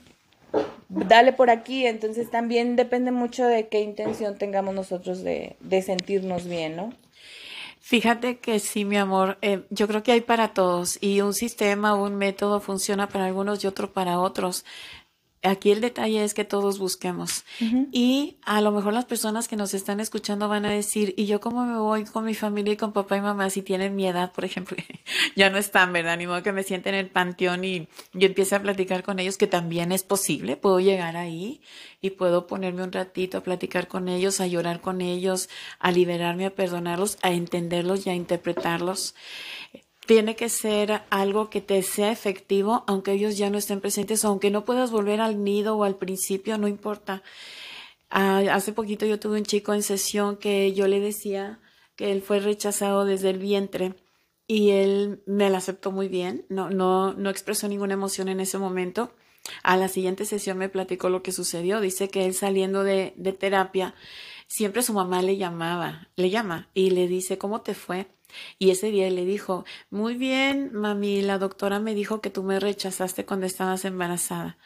[0.90, 6.48] dale por aquí, entonces también depende mucho de qué intención tengamos nosotros de, de sentirnos
[6.48, 6.94] bien, ¿no?
[7.80, 11.96] Fíjate que sí, mi amor, eh, yo creo que hay para todos y un sistema,
[11.96, 14.64] un método funciona para algunos y otro para otros
[15.44, 17.44] aquí el detalle es que todos busquemos.
[17.92, 21.40] Y a lo mejor las personas que nos están escuchando van a decir, ¿y yo
[21.40, 24.32] cómo me voy con mi familia y con papá y mamá si tienen mi edad,
[24.32, 24.78] por ejemplo?
[25.36, 26.18] ya no están, ¿verdad?
[26.18, 29.38] Ni modo que me sienten en el panteón y yo empiece a platicar con ellos,
[29.38, 30.56] que también es posible.
[30.56, 31.62] Puedo llegar ahí
[32.02, 36.46] y puedo ponerme un ratito a platicar con ellos, a llorar con ellos, a liberarme,
[36.46, 39.16] a perdonarlos, a entenderlos y a interpretarlos
[40.06, 44.52] tiene que ser algo que te sea efectivo, aunque ellos ya no estén presentes, aunque
[44.52, 47.24] no puedas volver al nido o al principio, no importa.
[48.10, 51.60] Ah, hace poquito yo tuve un chico en sesión que yo le decía
[51.96, 53.96] que él fue rechazado desde el vientre
[54.48, 58.58] y él me lo aceptó muy bien, no, no, no expresó ninguna emoción en ese
[58.58, 59.14] momento.
[59.62, 61.82] A la siguiente sesión me platicó lo que sucedió.
[61.82, 63.94] Dice que él saliendo de, de terapia,
[64.54, 68.06] siempre su mamá le llamaba, le llama y le dice, ¿cómo te fue?
[68.60, 72.60] Y ese día le dijo, muy bien, mami, la doctora me dijo que tú me
[72.60, 74.60] rechazaste cuando estabas embarazada.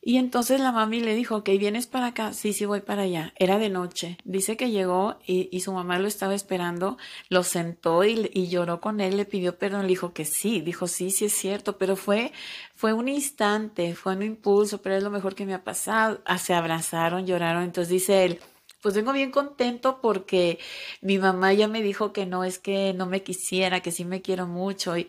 [0.00, 2.32] Y entonces la mami le dijo, ok, ¿vienes para acá?
[2.32, 3.34] Sí, sí, voy para allá.
[3.36, 4.16] Era de noche.
[4.24, 6.96] Dice que llegó y, y su mamá lo estaba esperando,
[7.28, 10.86] lo sentó y, y, lloró con él, le pidió perdón, le dijo que sí, dijo
[10.86, 12.32] sí, sí es cierto, pero fue,
[12.74, 16.22] fue un instante, fue un impulso, pero es lo mejor que me ha pasado.
[16.24, 18.40] Ah, se abrazaron, lloraron, entonces dice él,
[18.86, 20.60] pues vengo bien contento porque
[21.00, 24.22] mi mamá ya me dijo que no es que no me quisiera, que sí me
[24.22, 25.08] quiero mucho y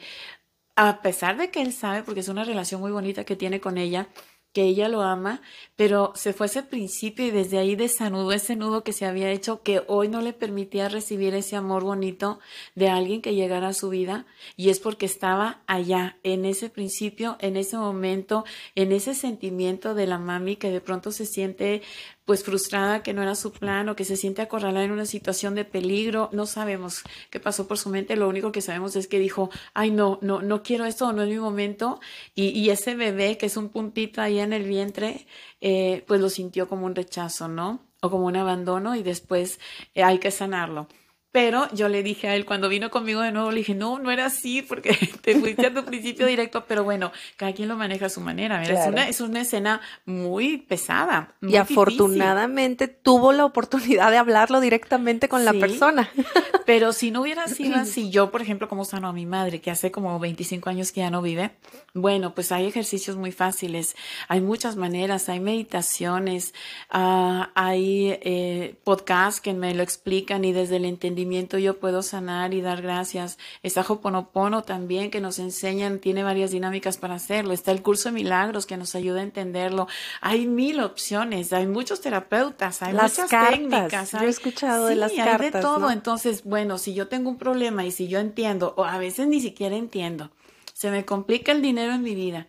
[0.75, 3.77] a pesar de que él sabe, porque es una relación muy bonita que tiene con
[3.77, 4.07] ella,
[4.51, 5.43] que ella lo ama,
[5.75, 9.61] pero se fue ese principio y desde ahí desanudó ese nudo que se había hecho
[9.61, 12.39] que hoy no le permitía recibir ese amor bonito
[12.73, 17.37] de alguien que llegara a su vida y es porque estaba allá, en ese principio,
[17.39, 21.83] en ese momento, en ese sentimiento de la mami que de pronto se siente
[22.27, 25.55] pues frustrada que no era su plan o que se siente acorralada en una situación
[25.55, 29.17] de peligro, no sabemos qué pasó por su mente, lo único que sabemos es que
[29.17, 32.01] dijo, ay no, no, no quiero esto, no es mi momento
[32.35, 35.25] y, y ese bebé que es un puntito ahí en el vientre,
[35.61, 37.79] eh, pues lo sintió como un rechazo, ¿no?
[38.01, 39.61] O como un abandono y después
[39.95, 40.89] eh, hay que sanarlo.
[41.31, 44.11] Pero yo le dije a él, cuando vino conmigo de nuevo, le dije, no, no
[44.11, 44.89] era así, porque
[45.21, 48.63] te fuiste a tu principio directo, pero bueno, cada quien lo maneja a su manera.
[48.63, 51.35] Es, una, es una escena muy pesada.
[51.41, 56.09] y afortunadamente tuvo la oportunidad de hablarlo directamente con la persona.
[56.65, 59.71] Pero si no hubiera sido así, yo, por ejemplo, como sano a mi madre, que
[59.71, 61.51] hace como 25 años que ya no vive,
[61.93, 63.95] bueno, pues hay ejercicios muy fáciles,
[64.27, 66.53] hay muchas maneras, hay meditaciones,
[66.93, 71.16] uh, hay eh, podcasts que me lo explican y desde el entendimiento
[71.57, 73.37] yo puedo sanar y dar gracias.
[73.63, 77.53] Está Hoponopono también que nos enseñan, tiene varias dinámicas para hacerlo.
[77.53, 79.87] Está el curso de milagros que nos ayuda a entenderlo.
[80.21, 84.11] Hay mil opciones, hay muchos terapeutas, hay muchas técnicas.
[84.11, 85.53] Yo he escuchado de las hay cartas.
[85.53, 85.89] de todo.
[85.89, 89.39] Entonces, bueno, si yo tengo un problema y si yo entiendo, o a veces ni
[89.41, 90.31] siquiera entiendo,
[90.73, 92.47] se me complica el dinero en mi vida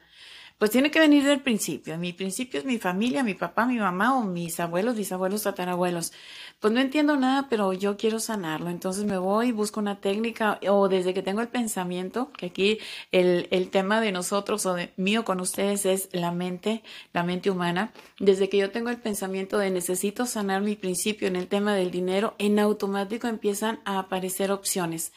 [0.58, 1.96] pues tiene que venir del principio.
[1.98, 6.12] Mi principio es mi familia, mi papá, mi mamá o mis abuelos, bisabuelos, tatarabuelos.
[6.58, 8.68] Pues no entiendo nada, pero yo quiero sanarlo.
[8.68, 12.78] Entonces me voy, busco una técnica o desde que tengo el pensamiento, que aquí
[13.12, 17.50] el, el tema de nosotros o de mío con ustedes es la mente, la mente
[17.50, 17.92] humana.
[18.18, 21.92] Desde que yo tengo el pensamiento de necesito sanar mi principio en el tema del
[21.92, 25.12] dinero, en automático empiezan a aparecer opciones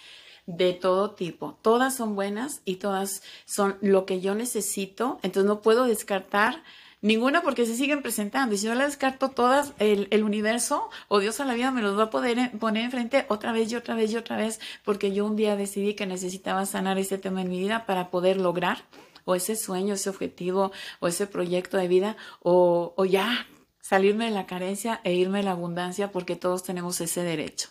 [0.46, 1.58] de todo tipo.
[1.62, 5.20] Todas son buenas y todas son lo que yo necesito.
[5.24, 6.64] Entonces no puedo descartar
[7.02, 8.56] ninguna porque se siguen presentando.
[8.56, 11.82] Y si yo la descarto todas, el, el, universo o Dios a la vida me
[11.82, 15.12] los va a poder poner enfrente otra vez y otra vez y otra vez porque
[15.12, 18.84] yo un día decidí que necesitaba sanar ese tema en mi vida para poder lograr
[19.26, 23.48] o ese sueño, ese objetivo o ese proyecto de vida o, o ya
[23.80, 27.70] salirme de la carencia e irme a la abundancia porque todos tenemos ese derecho.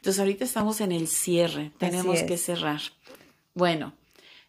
[0.00, 2.80] Entonces ahorita estamos en el cierre, tenemos que cerrar.
[3.52, 3.92] Bueno,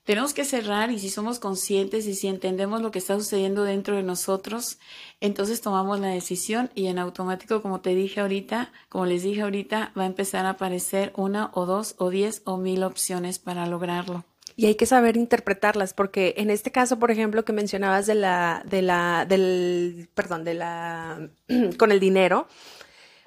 [0.06, 3.98] tenemos que cerrar y si somos conscientes y si entendemos lo que está sucediendo dentro
[3.98, 4.80] de nosotros,
[5.20, 9.92] entonces tomamos la decisión y en automático, como te dije ahorita, como les dije ahorita,
[9.98, 14.24] va a empezar a aparecer una o dos o diez o mil opciones para lograrlo.
[14.56, 18.64] Y hay que saber interpretarlas, porque en este caso, por ejemplo, que mencionabas de la,
[18.66, 21.30] de la, del, perdón, de la,
[21.78, 22.48] con el dinero,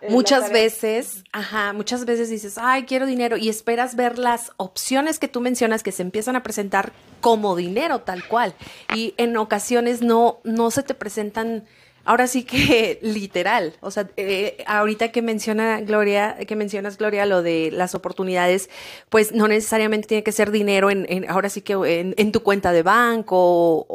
[0.09, 5.29] muchas veces, ajá, muchas veces dices, ay, quiero dinero y esperas ver las opciones que
[5.29, 8.55] tú mencionas que se empiezan a presentar como dinero tal cual.
[8.95, 11.65] Y en ocasiones no, no se te presentan,
[12.05, 13.75] ahora sí que literal.
[13.81, 18.69] O sea, eh, ahorita que menciona Gloria, que mencionas Gloria lo de las oportunidades,
[19.09, 22.43] pues no necesariamente tiene que ser dinero en, en ahora sí que en, en, tu
[22.43, 23.87] cuenta de banco o,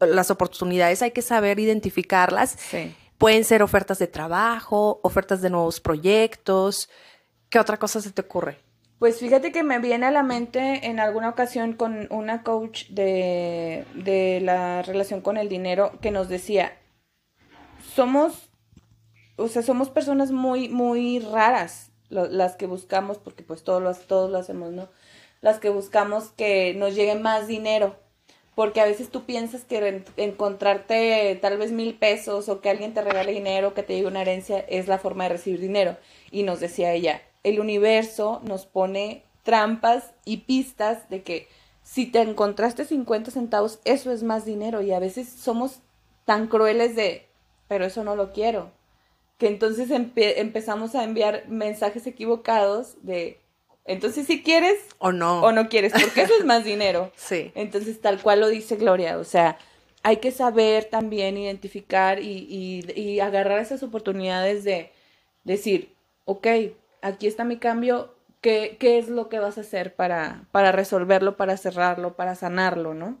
[0.00, 2.56] o, las oportunidades hay que saber identificarlas.
[2.70, 6.90] Sí Pueden ser ofertas de trabajo, ofertas de nuevos proyectos.
[7.48, 8.58] ¿Qué otra cosa se te ocurre?
[8.98, 13.86] Pues fíjate que me viene a la mente en alguna ocasión con una coach de,
[13.94, 16.76] de la relación con el dinero que nos decía,
[17.94, 18.50] somos,
[19.36, 24.30] o sea, somos personas muy, muy raras las que buscamos, porque pues todos lo, todos
[24.30, 24.90] lo hacemos, ¿no?
[25.40, 28.03] Las que buscamos que nos llegue más dinero
[28.54, 33.02] porque a veces tú piensas que encontrarte tal vez mil pesos o que alguien te
[33.02, 35.96] regale dinero, que te llegue una herencia, es la forma de recibir dinero.
[36.30, 41.48] Y nos decía ella, el universo nos pone trampas y pistas de que
[41.82, 44.82] si te encontraste 50 centavos, eso es más dinero.
[44.82, 45.80] Y a veces somos
[46.24, 47.26] tan crueles de,
[47.68, 48.70] pero eso no lo quiero.
[49.36, 53.40] Que entonces empe empezamos a enviar mensajes equivocados de,
[53.84, 57.12] entonces, si quieres o no, o no quieres, porque eso es más dinero.
[57.16, 57.52] Sí.
[57.54, 59.58] Entonces, tal cual lo dice Gloria, o sea,
[60.02, 64.92] hay que saber también identificar y, y, y agarrar esas oportunidades de
[65.44, 65.94] decir,
[66.24, 66.46] ok,
[67.02, 71.36] aquí está mi cambio, ¿qué, qué es lo que vas a hacer para, para resolverlo,
[71.36, 73.18] para cerrarlo, para sanarlo, ¿no?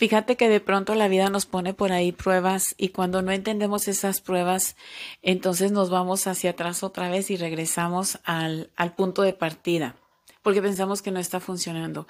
[0.00, 3.86] Fíjate que de pronto la vida nos pone por ahí pruebas y cuando no entendemos
[3.86, 4.74] esas pruebas,
[5.20, 9.99] entonces nos vamos hacia atrás otra vez y regresamos al, al punto de partida.
[10.42, 12.06] Porque pensamos que no está funcionando.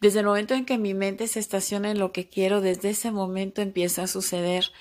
[0.00, 3.10] Desde el momento en que mi mente se estaciona en lo que quiero, desde ese
[3.10, 4.72] momento empieza a suceder.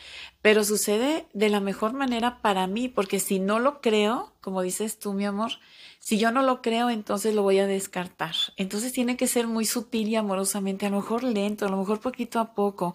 [0.41, 4.99] Pero sucede de la mejor manera para mí, porque si no lo creo, como dices
[4.99, 5.53] tú, mi amor,
[5.99, 8.35] si yo no lo creo, entonces lo voy a descartar.
[8.57, 12.01] Entonces tiene que ser muy sutil y amorosamente, a lo mejor lento, a lo mejor
[12.01, 12.93] poquito a poco.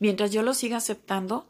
[0.00, 1.48] Mientras yo lo siga aceptando,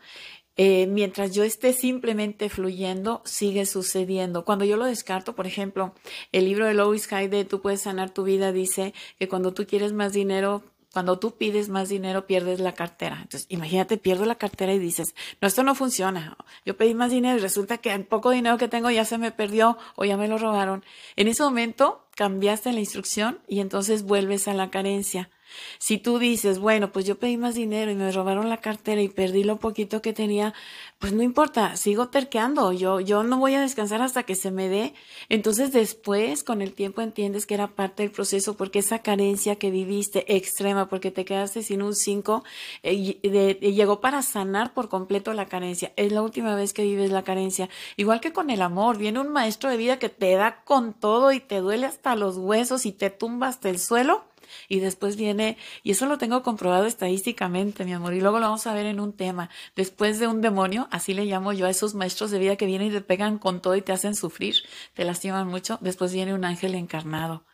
[0.61, 4.44] eh, mientras yo esté simplemente fluyendo, sigue sucediendo.
[4.44, 5.94] Cuando yo lo descarto, por ejemplo,
[6.32, 9.66] el libro de Lois Hay de Tú puedes sanar tu vida dice que cuando tú
[9.68, 13.18] quieres más dinero, cuando tú pides más dinero, pierdes la cartera.
[13.22, 16.36] Entonces, imagínate, pierdo la cartera y dices, no, esto no funciona.
[16.66, 19.30] Yo pedí más dinero y resulta que el poco dinero que tengo ya se me
[19.30, 20.84] perdió o ya me lo robaron.
[21.14, 25.30] En ese momento cambiaste la instrucción y entonces vuelves a la carencia.
[25.78, 29.08] Si tú dices, bueno, pues yo pedí más dinero y me robaron la cartera y
[29.08, 30.54] perdí lo poquito que tenía,
[30.98, 34.68] pues no importa, sigo terqueando, yo, yo no voy a descansar hasta que se me
[34.68, 34.94] dé.
[35.28, 39.70] Entonces después, con el tiempo, entiendes que era parte del proceso porque esa carencia que
[39.70, 42.44] viviste extrema, porque te quedaste sin un 5,
[42.82, 43.20] eh,
[43.60, 45.92] llegó para sanar por completo la carencia.
[45.96, 47.68] Es la última vez que vives la carencia.
[47.96, 51.32] Igual que con el amor, viene un maestro de vida que te da con todo
[51.32, 54.24] y te duele hasta los huesos y te tumba hasta el suelo
[54.68, 58.66] y después viene, y eso lo tengo comprobado estadísticamente, mi amor, y luego lo vamos
[58.66, 59.50] a ver en un tema.
[59.76, 62.88] Después de un demonio, así le llamo yo a esos maestros de vida que vienen
[62.88, 64.56] y te pegan con todo y te hacen sufrir,
[64.94, 67.44] te lastiman mucho, después viene un ángel encarnado.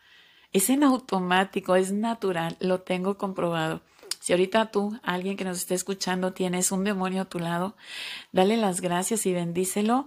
[0.53, 3.83] Es en automático, es natural, lo tengo comprobado.
[4.21, 7.77] Si ahorita tú, alguien que nos esté escuchando, tienes un demonio a tu lado,
[8.33, 10.07] dale las gracias y bendícelo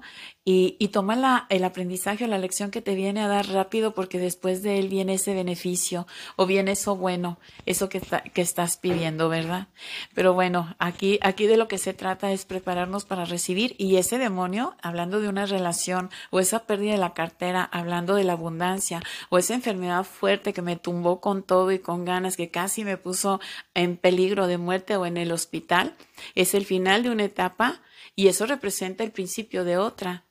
[0.50, 3.94] y, y toma la, el aprendizaje o la lección que te viene a dar rápido
[3.94, 8.02] porque después de él viene ese beneficio o viene eso bueno, eso que,
[8.34, 9.68] que estás pidiendo, ¿verdad?
[10.16, 14.20] Pero bueno, aquí, aquí de lo que se trata es prepararnos para recibir y ese
[14.20, 19.02] demonio, hablando de una relación o esa pérdida de la cartera, hablando de la abundancia
[19.28, 22.96] o esa enfermedad fuerte que me tumbó con todo y con ganas, que casi me
[22.96, 23.42] puso
[23.74, 25.98] en peligro de muerte o en el hospital,
[26.36, 27.82] es el final de una etapa
[28.16, 30.24] y eso representa el principio de otra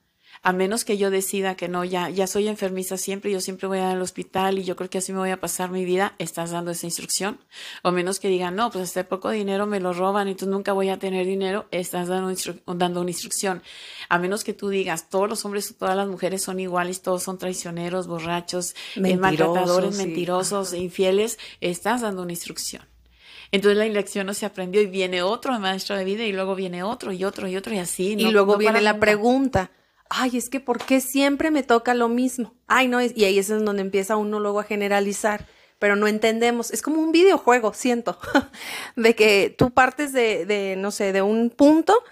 [0.43, 3.79] a menos que yo decida que no, ya, ya soy enfermiza siempre, yo siempre voy
[3.79, 6.71] al hospital y yo creo que así me voy a pasar mi vida, estás dando
[6.71, 7.39] esa instrucción.
[7.83, 10.73] O menos que digan, no, pues este poco dinero me lo roban y tú nunca
[10.73, 12.33] voy a tener dinero, estás dando,
[12.65, 13.61] dando una instrucción.
[14.09, 17.23] A menos que tú digas, todos los hombres o todas las mujeres son iguales, todos
[17.23, 22.83] son traicioneros, borrachos, eh, maltratadores, mentirosos, infieles, estás dando una instrucción.
[23.51, 26.83] Entonces la lección no se aprendió y viene otro maestro de vida y luego viene
[26.83, 28.13] otro y otro y otro y así.
[28.17, 29.71] y luego viene la pregunta,
[30.09, 32.55] ay, es que ¿por qué siempre me toca lo mismo?
[32.67, 35.45] Ay, no, y ahí es donde empieza uno luego a generalizar,
[35.79, 36.71] pero no entendemos.
[36.71, 38.17] Es como un videojuego, siento,
[38.95, 42.03] de que tú partes de, de no sé, de un punto,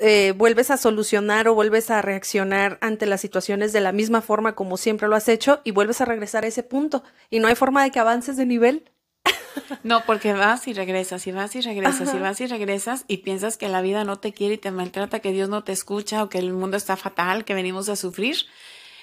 [0.00, 4.54] eh, vuelves a solucionar o vuelves a reaccionar ante las situaciones de la misma forma
[4.54, 7.04] como siempre lo has hecho y vuelves a regresar a ese punto.
[7.30, 8.90] Y no hay forma de que avances de nivel.
[9.82, 13.56] No, porque vas y regresas, y vas y regresas, y vas y regresas, y piensas
[13.56, 16.28] que la vida no te quiere y te maltrata, que Dios no te escucha, o
[16.28, 18.36] que el mundo está fatal, que venimos a sufrir.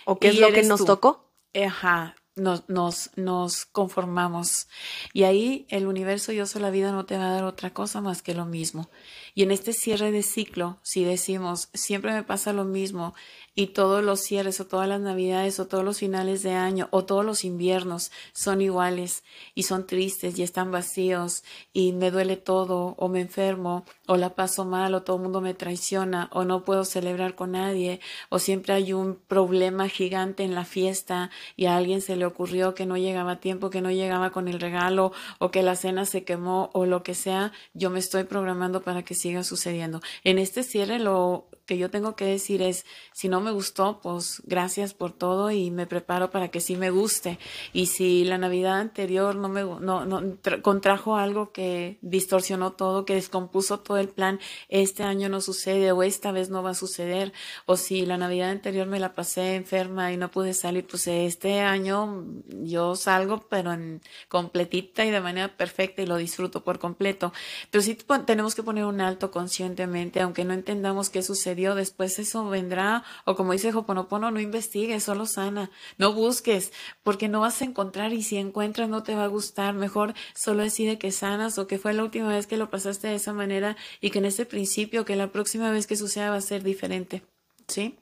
[0.06, 1.30] ¿O qué es lo que nos tocó?
[1.54, 4.68] Ajá, nos, nos, nos conformamos.
[5.14, 8.02] Y ahí el universo y o la vida no te va a dar otra cosa
[8.02, 8.90] más que lo mismo.
[9.36, 13.14] Y en este cierre de ciclo, si decimos, siempre me pasa lo mismo,
[13.60, 17.04] y todos los cierres o todas las navidades o todos los finales de año o
[17.04, 19.22] todos los inviernos son iguales
[19.54, 24.34] y son tristes y están vacíos y me duele todo o me enfermo o la
[24.34, 28.00] paso mal o todo el mundo me traiciona o no puedo celebrar con nadie
[28.30, 32.76] o siempre hay un problema gigante en la fiesta y a alguien se le ocurrió
[32.76, 36.06] que no llegaba a tiempo, que no llegaba con el regalo o que la cena
[36.06, 40.02] se quemó o lo que sea, yo me estoy programando para que siga sucediendo.
[40.24, 44.42] En este cierre lo que yo tengo que decir es, si no me gustó, pues
[44.46, 47.38] gracias por todo y me preparo para que sí me guste.
[47.74, 53.14] Y si la Navidad anterior no me no, no contrajo algo que distorsionó todo, que
[53.14, 57.34] descompuso todo el plan, este año no sucede o esta vez no va a suceder.
[57.68, 61.60] O si la Navidad anterior me la pasé enferma y no pude salir, pues este
[61.60, 62.26] año
[62.64, 67.32] yo salgo, pero en completita y de manera perfecta y lo disfruto por completo.
[67.70, 67.96] Pero sí
[68.26, 73.04] tenemos que poner un alto conscientemente, aunque no entendamos qué sucede después eso vendrá.
[73.26, 75.70] O como dice Joponopono, no investigues, solo sana.
[75.98, 76.72] No busques,
[77.04, 79.74] porque no vas a encontrar y si encuentras no te va a gustar.
[79.74, 83.16] Mejor solo decide que sanas o que fue la última vez que lo pasaste de
[83.16, 86.42] esa manera y que en ese principio, que la próxima vez que suceda va a
[86.42, 87.24] ser diferente.
[87.68, 87.98] ¿Sí?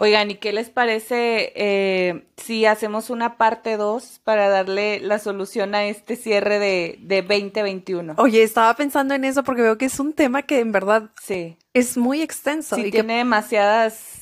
[0.00, 5.74] Oigan, ¿y qué les parece eh, si hacemos una parte 2 para darle la solución
[5.74, 8.14] a este cierre de, de 2021?
[8.16, 11.56] Oye, estaba pensando en eso porque veo que es un tema que en verdad sí.
[11.74, 12.76] es muy extenso.
[12.76, 14.18] Sí, y tiene demasiadas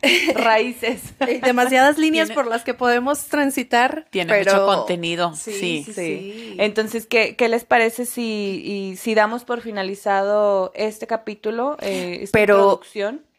[0.36, 1.00] raíces.
[1.42, 4.06] demasiadas líneas por las que podemos transitar.
[4.10, 5.34] Tiene mucho contenido.
[5.34, 5.92] Sí, sí.
[5.92, 12.20] sí, Entonces, ¿qué, ¿qué, les parece si, y, si damos por finalizado este capítulo, eh,
[12.22, 12.80] esta pero,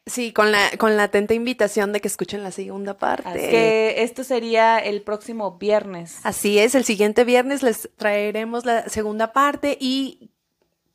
[0.10, 3.50] Sí, con la, con la atenta invitación de que escuchen la segunda parte.
[3.50, 6.20] que esto sería el próximo viernes.
[6.24, 10.32] Así es, el siguiente viernes les traeremos la segunda parte y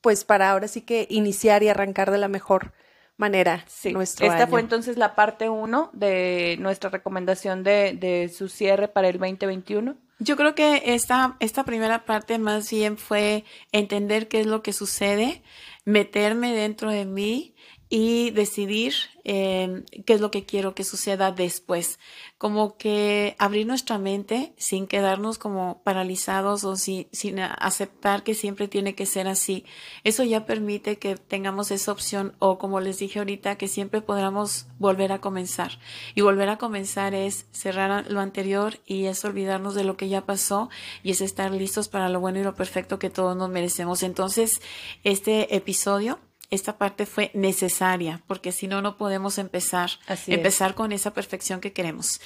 [0.00, 2.72] pues para ahora sí que iniciar y arrancar de la mejor
[3.16, 3.92] manera sí.
[3.92, 9.08] nuestro Esta fue entonces la parte uno de nuestra recomendación de, de su cierre para
[9.08, 9.96] el 2021.
[10.18, 14.72] Yo creo que esta, esta primera parte más bien fue entender qué es lo que
[14.72, 15.42] sucede,
[15.84, 17.54] meterme dentro de mí,
[17.96, 18.92] y decidir
[19.22, 22.00] em, qué es lo que quiero que suceda después.
[22.38, 28.96] Como que abrir nuestra mente sin quedarnos como paralizados o sin aceptar que siempre tiene
[28.96, 29.64] que ser así.
[30.02, 34.66] Eso ya permite que tengamos esa opción o como les dije ahorita, que siempre podamos
[34.80, 35.78] volver a comenzar.
[36.16, 40.26] Y volver a comenzar es cerrar lo anterior y es olvidarnos de lo que ya
[40.26, 40.68] pasó
[41.04, 44.02] y es estar listos para lo bueno y lo perfecto que todos nos merecemos.
[44.02, 44.60] Entonces,
[45.04, 46.18] este episodio
[46.50, 49.90] esta parte fue necesaria, porque si no, no podemos empezar,
[50.26, 52.20] empezar con esa perfección que queremos.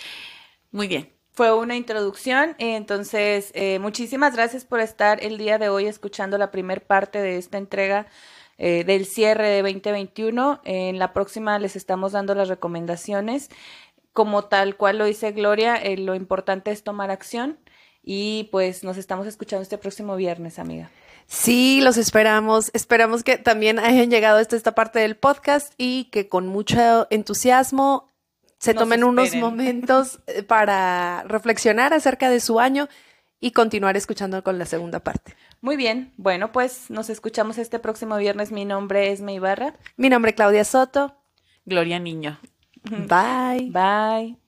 [0.70, 1.12] Muy bien.
[1.32, 6.50] Fue una introducción, entonces eh, muchísimas gracias por estar el día de hoy escuchando la
[6.50, 8.08] primera parte de esta entrega
[8.58, 10.60] eh, del cierre de 2021.
[10.64, 13.50] En la próxima les estamos dando las recomendaciones.
[14.12, 17.60] Como tal cual lo dice Gloria, eh, lo importante es tomar acción
[18.02, 20.90] y pues nos estamos escuchando este próximo viernes, amiga.
[21.28, 22.70] Sí, los esperamos.
[22.72, 28.08] Esperamos que también hayan llegado hasta esta parte del podcast y que con mucho entusiasmo
[28.58, 32.88] se tomen unos momentos eh, para reflexionar acerca de su año
[33.40, 35.36] y continuar escuchando con la segunda parte.
[35.60, 38.50] Muy bien, bueno, pues nos escuchamos este próximo viernes.
[38.50, 39.74] Mi nombre es Meibarra.
[39.98, 41.14] Mi nombre es Claudia Soto.
[41.66, 42.40] Gloria Niño.
[42.84, 43.70] Bye.
[43.70, 44.47] Bye.